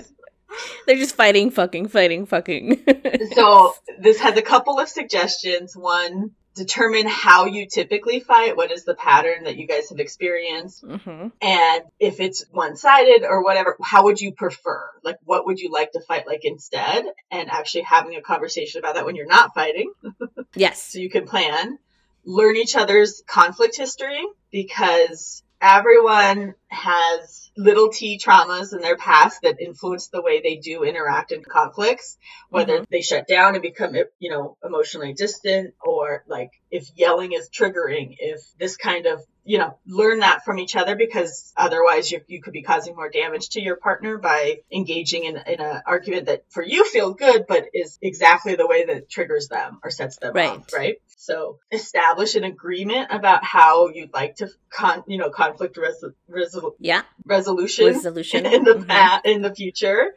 [0.88, 2.84] They're just fighting, fucking, fighting, fucking.
[3.34, 5.76] So this has a couple of suggestions.
[5.76, 8.56] One, determine how you typically fight.
[8.56, 10.84] What is the pattern that you guys have experienced?
[10.86, 14.90] hmm And if it's one sided or whatever, how would you prefer?
[15.04, 17.06] Like, what would you like to fight like instead?
[17.32, 19.92] And actually having a conversation about that when you're not fighting
[20.56, 20.82] Yes.
[20.84, 21.78] so you can plan.
[22.26, 29.62] Learn each other's conflict history because everyone has little t traumas in their past that
[29.62, 32.18] influence the way they do interact in conflicts,
[32.50, 32.84] whether mm-hmm.
[32.92, 38.16] they shut down and become, you know, emotionally distant or like if yelling is triggering,
[38.20, 42.42] if this kind of, you know, learn that from each other because otherwise you, you
[42.42, 46.44] could be causing more damage to your partner by engaging in, in an argument that
[46.50, 50.34] for you feel good, but is exactly the way that triggers them or sets them
[50.34, 50.50] Right.
[50.50, 50.96] off, right?
[51.18, 56.76] So establish an agreement about how you'd like to con, you know, conflict resol- resol-
[56.80, 57.04] Yeah.
[57.24, 58.46] resolution Resolution.
[58.56, 58.88] in the Mhm.
[58.88, 60.16] past, in the future.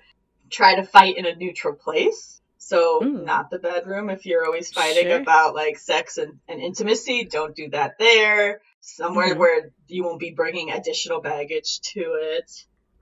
[0.51, 2.41] Try to fight in a neutral place.
[2.57, 3.25] So Mm.
[3.25, 4.09] not the bedroom.
[4.11, 5.21] If you're always fighting Sure.
[5.21, 8.61] about like sex and, and intimacy, don't do that there.
[8.81, 9.39] Somewhere Mhm.
[9.39, 12.51] where you won't be bringing additional baggage to it.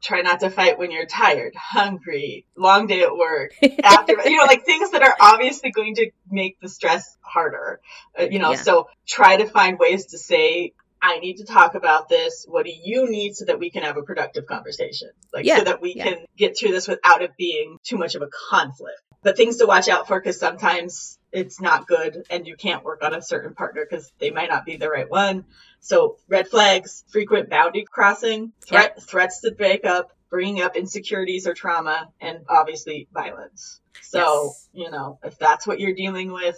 [0.03, 3.53] Try not to fight when you're tired, hungry, long day at work,
[3.83, 7.81] after you know like things that are obviously going to make the stress harder
[8.19, 8.57] uh, you know Yeah.
[8.63, 10.73] so try to find ways to say
[11.03, 13.97] i need to talk about this what do you need so that we can have
[13.97, 16.05] a productive conversation like Yeah, so that we yeah.
[16.05, 19.67] can get through this without it being too much of a conflict but things to
[19.67, 23.55] watch out for because sometimes it's not good and you can't work on a certain
[23.55, 25.45] partner because they might not be the right one
[25.81, 31.55] so red flags frequent boundary crossing threat threats to break up bringing up insecurities or
[31.55, 34.69] trauma and obviously violence so, Yes.
[34.73, 36.57] you know, if that's what you're dealing with,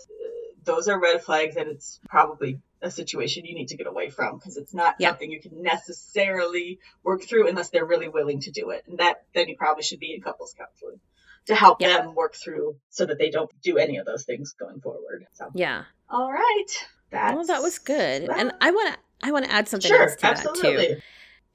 [0.64, 4.36] those are red flags and it's probably a situation you need to get away from
[4.36, 5.08] because it's not Yeah.
[5.10, 8.84] something you can necessarily work through unless they're really willing to do it.
[8.86, 11.00] And that then you probably should be in couples counseling
[11.48, 11.98] to help Yeah.
[12.02, 15.26] them work through so that they don't do any of those things going forward.
[15.34, 15.84] So, Yeah.
[16.08, 16.66] all right.
[17.10, 18.28] That's, Well, that was good.
[18.28, 18.52] And.
[18.60, 21.00] I want to I want to add something sure, else to that too.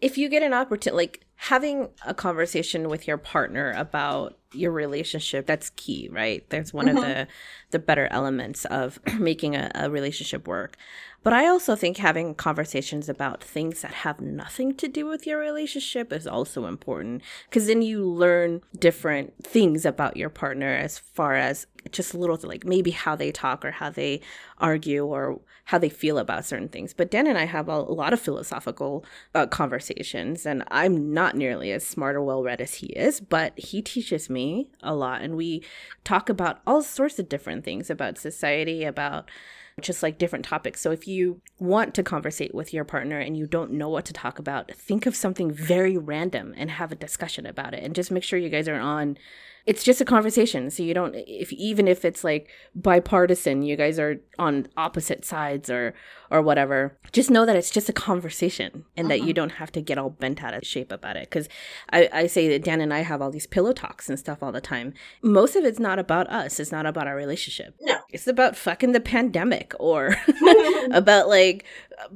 [0.01, 5.45] if you get an opportunity like having a conversation with your partner about your relationship
[5.45, 6.47] that's key right?
[6.49, 6.95] That's one Mhm.
[6.95, 7.27] of the
[7.71, 10.75] the better elements of making a, a relationship work.
[11.23, 15.39] But i also think having conversations about things that have nothing to do with your
[15.39, 21.35] relationship is also important because then you learn different things about your partner as far
[21.35, 24.19] as just little like maybe how they talk or how they
[24.59, 26.93] argue or how they feel about certain things.
[26.93, 29.05] But dan and i have a, a lot of philosophical
[29.37, 33.57] uh, conversations and i'm not nearly as smart or well read as he is but
[33.57, 34.42] he teaches me
[34.81, 35.63] a lot and we
[36.03, 39.29] talk about all sorts of different things about society about
[39.81, 40.81] just like different topics.
[40.81, 44.13] So if you want to conversate with your partner and you don't know what to
[44.13, 48.11] talk about think of something very random and have a discussion about it and just
[48.11, 49.17] make sure you guys are on
[49.65, 50.69] it's just a conversation.
[50.69, 55.69] So you don't if even if it's like bipartisan you guys are on opposite sides
[55.69, 55.93] or
[56.33, 59.79] or whatever just know that it's just a conversation and that you don't have to
[59.81, 61.29] get all bent out of shape about it.
[61.29, 61.47] Because
[61.91, 64.51] I, I say that dan and i have all these pillow talks and stuff all
[64.51, 64.93] the time.
[65.21, 66.59] Most of it's not about us.
[66.59, 67.75] It's not about our relationship.
[67.81, 67.97] No.
[68.09, 70.15] it's about fucking the pandemic or
[70.91, 71.65] about like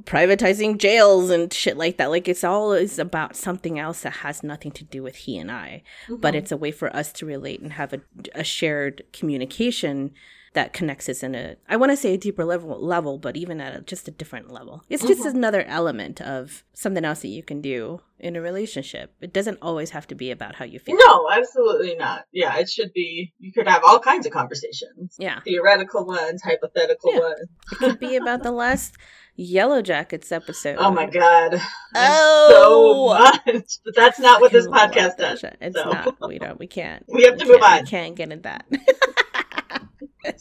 [0.03, 2.09] privatizing jails and shit like that.
[2.09, 5.83] Like it's always about something else that has nothing to do with he and i.
[6.09, 6.37] But Mhm.
[6.37, 8.01] it's a way for us to relate and have a,
[8.33, 10.11] a shared communication
[10.57, 13.61] that connects us in a i want to say a deeper level level but even
[13.61, 15.35] at a, just a different level it's just Mhm.
[15.35, 19.91] another element of something else that you can do in a relationship it doesn't always
[19.91, 22.25] have to be about how you feel no, absolutely not.
[22.31, 25.15] Yeah, it should be, you could have all kinds of conversations.
[25.19, 27.19] yeah Theoretical ones, hypothetical Yeah.
[27.19, 27.47] ones.
[27.73, 28.95] it could be about the last
[29.35, 31.51] yellow jackets episode Oh my god.
[31.95, 33.13] Oh!
[33.13, 33.69] So much.
[33.85, 35.43] But that's not what this podcast does.
[35.61, 35.91] It's so.
[35.91, 36.27] not.
[36.27, 36.59] We don't.
[36.59, 37.03] We can't.
[37.07, 37.81] We have to move on.
[37.83, 38.65] We can't get in that.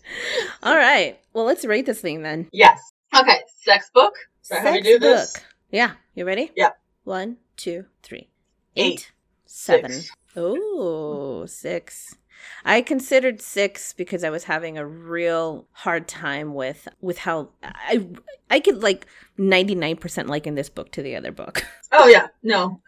[0.62, 1.18] All right.
[1.32, 2.48] Well, let's rate this thing then.
[2.52, 2.80] Yes.
[3.16, 3.38] Okay.
[3.62, 4.14] Sex book.
[4.50, 5.32] That how we Sex do this?
[5.34, 5.42] book.
[5.70, 5.92] Yeah.
[6.14, 6.52] You ready?
[6.56, 6.70] Yeah.
[7.04, 8.28] One, two, three,
[8.76, 8.92] Eight.
[8.92, 9.12] eight,
[9.46, 9.92] seven.
[9.92, 10.10] Six.
[10.36, 12.14] Oh, six.
[12.64, 18.06] I considered six because I was having a real hard time with with how I
[18.50, 19.06] I could like
[19.38, 21.64] ninety nine percent liken this book to the other book.
[21.92, 22.26] Oh yeah.
[22.42, 22.80] No.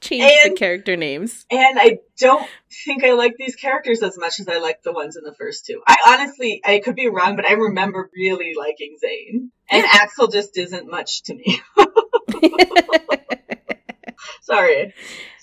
[0.00, 1.46] Change the character names.
[1.50, 2.46] And I don't
[2.84, 5.66] think I like these characters as much as I like the ones in the first
[5.66, 5.80] two.
[5.86, 9.52] I honestly, I could be wrong, but I remember really liking Zane.
[9.70, 11.62] And Axel just isn't much to me.
[14.42, 14.94] Sorry.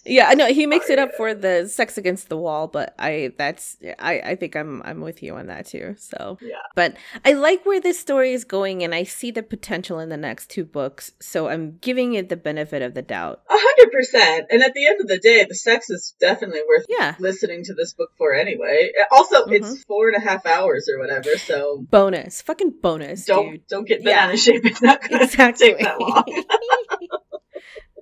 [0.07, 3.31] Yeah, I know he makes it up for the sex against the wall, but I
[3.37, 5.95] that's I I think I'm I'm with you on that too.
[5.99, 6.55] So Yeah.
[6.75, 6.95] but
[7.25, 10.49] I like where this story is going, and I see the potential in the next
[10.49, 11.11] two books.
[11.19, 13.41] So I'm giving it the benefit of the doubt.
[13.49, 14.47] A hundred percent.
[14.49, 17.73] And at the end of the day, the sex is definitely worth Yeah, listening to
[17.73, 18.91] this book for anyway.
[19.11, 19.53] Also, Mhm.
[19.53, 23.67] it's four and a half hours or whatever, so bonus, fucking bonus, don't dude.
[23.67, 24.25] don't get Yeah.
[24.25, 24.65] banana shape.
[24.65, 25.67] It's not gonna Exactly.
[25.75, 26.23] take that long.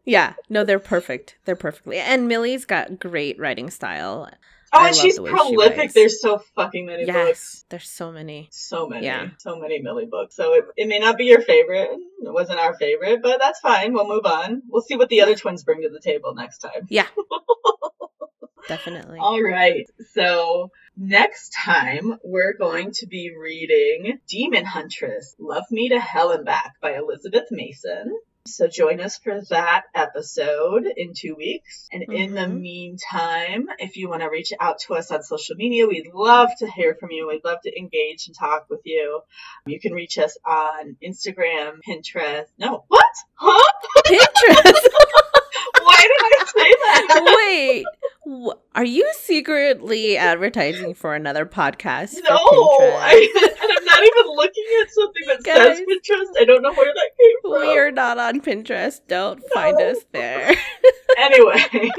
[0.05, 1.37] yeah, no, they're perfect.
[1.45, 1.97] They're perfectly.
[1.97, 4.29] And Milly's got great writing style.
[4.73, 5.93] Oh, I and she's the way she prolific.
[5.93, 7.15] There's so fucking many books.
[7.15, 8.49] Yes, there's so many.
[8.51, 9.05] So many.
[9.05, 9.29] Yeah.
[9.37, 10.35] So many Milly books.
[10.35, 11.89] So it, it may not be your favorite.
[11.91, 13.93] It wasn't our favorite, but that's fine.
[13.93, 14.63] We'll move on.
[14.67, 16.87] We'll see what the other twins bring to the table next time.
[16.89, 17.07] Yeah.
[18.67, 19.19] Definitely.
[19.19, 19.85] All right.
[20.13, 26.45] So next time we're going to be reading Demon Huntress, Love Me to Hell and
[26.45, 28.17] Back by Elizabeth Mason.
[28.47, 31.87] So join us for that episode in two weeks.
[31.91, 32.59] And in the Mhm.
[32.59, 36.69] meantime, if you want to reach out to us on social media, we'd love to
[36.69, 37.27] hear from you.
[37.27, 39.21] We'd love to engage and talk with you.
[39.65, 42.45] You can reach us on Instagram, Pinterest.
[42.59, 43.13] No, what?
[43.33, 43.71] Huh?
[44.05, 44.87] Pinterest.
[45.81, 46.34] Why did I say that?
[46.55, 47.85] Wait,
[48.73, 52.15] are you secretly advertising for another podcast?
[52.27, 55.77] No, I, and I'm not even looking at something that Guys.
[55.77, 56.41] says Pinterest.
[56.41, 57.51] I don't know where that came from.
[57.61, 59.01] we are not on Pinterest.
[59.07, 60.55] Don't find us there.
[61.17, 61.63] Anyway,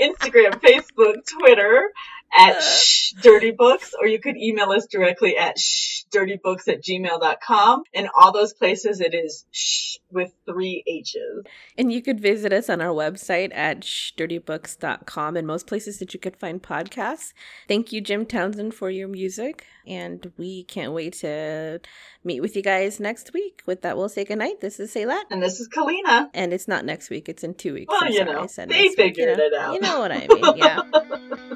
[0.00, 1.90] Instagram, Facebook, Twitter
[2.36, 2.60] at Uh.
[2.60, 7.82] Shh Dirty Books, or you could email us directly at shdirtybooks at gmail.com.
[7.94, 11.44] And all those places, it is shh with three H's.
[11.78, 16.20] And you could visit us on our website at shdirtybooks.com and most places that you
[16.20, 17.32] could find podcasts.
[17.68, 19.66] Thank you, Jim Townsend, for your music.
[19.86, 21.80] And we can't wait to
[22.24, 23.62] meet with you guys next week.
[23.66, 24.60] With that, we'll say goodnight.
[24.60, 25.24] This is Saylat.
[25.30, 26.28] And this is Kalina.
[26.34, 27.90] And it's not next week, it's in two weeks.
[27.90, 29.44] Well, I'm you know, they next week, you figured know.
[29.44, 29.74] it out.
[29.74, 30.56] You know what I mean.
[30.56, 30.82] Yeah.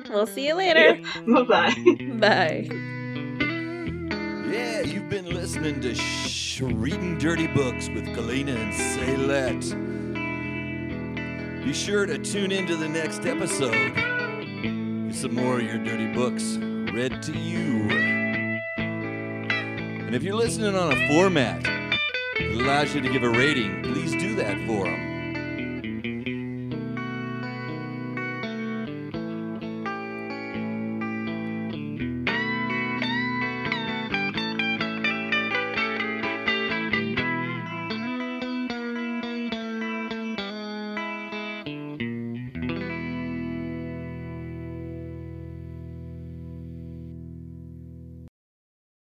[0.11, 1.01] we'll see you later.
[1.27, 1.75] Bye-bye.
[2.19, 2.69] Bye.
[4.51, 10.05] Yeah, you've been listening to Shh, Reading Dirty Books with Kalina and Saylet.
[11.65, 13.95] Be sure to tune into the next episode.
[13.95, 16.59] Get some more of your dirty books
[16.93, 18.14] read to you.
[20.07, 24.13] And if you're listening on a format that allows you to give a rating, please
[24.13, 25.14] do that for them.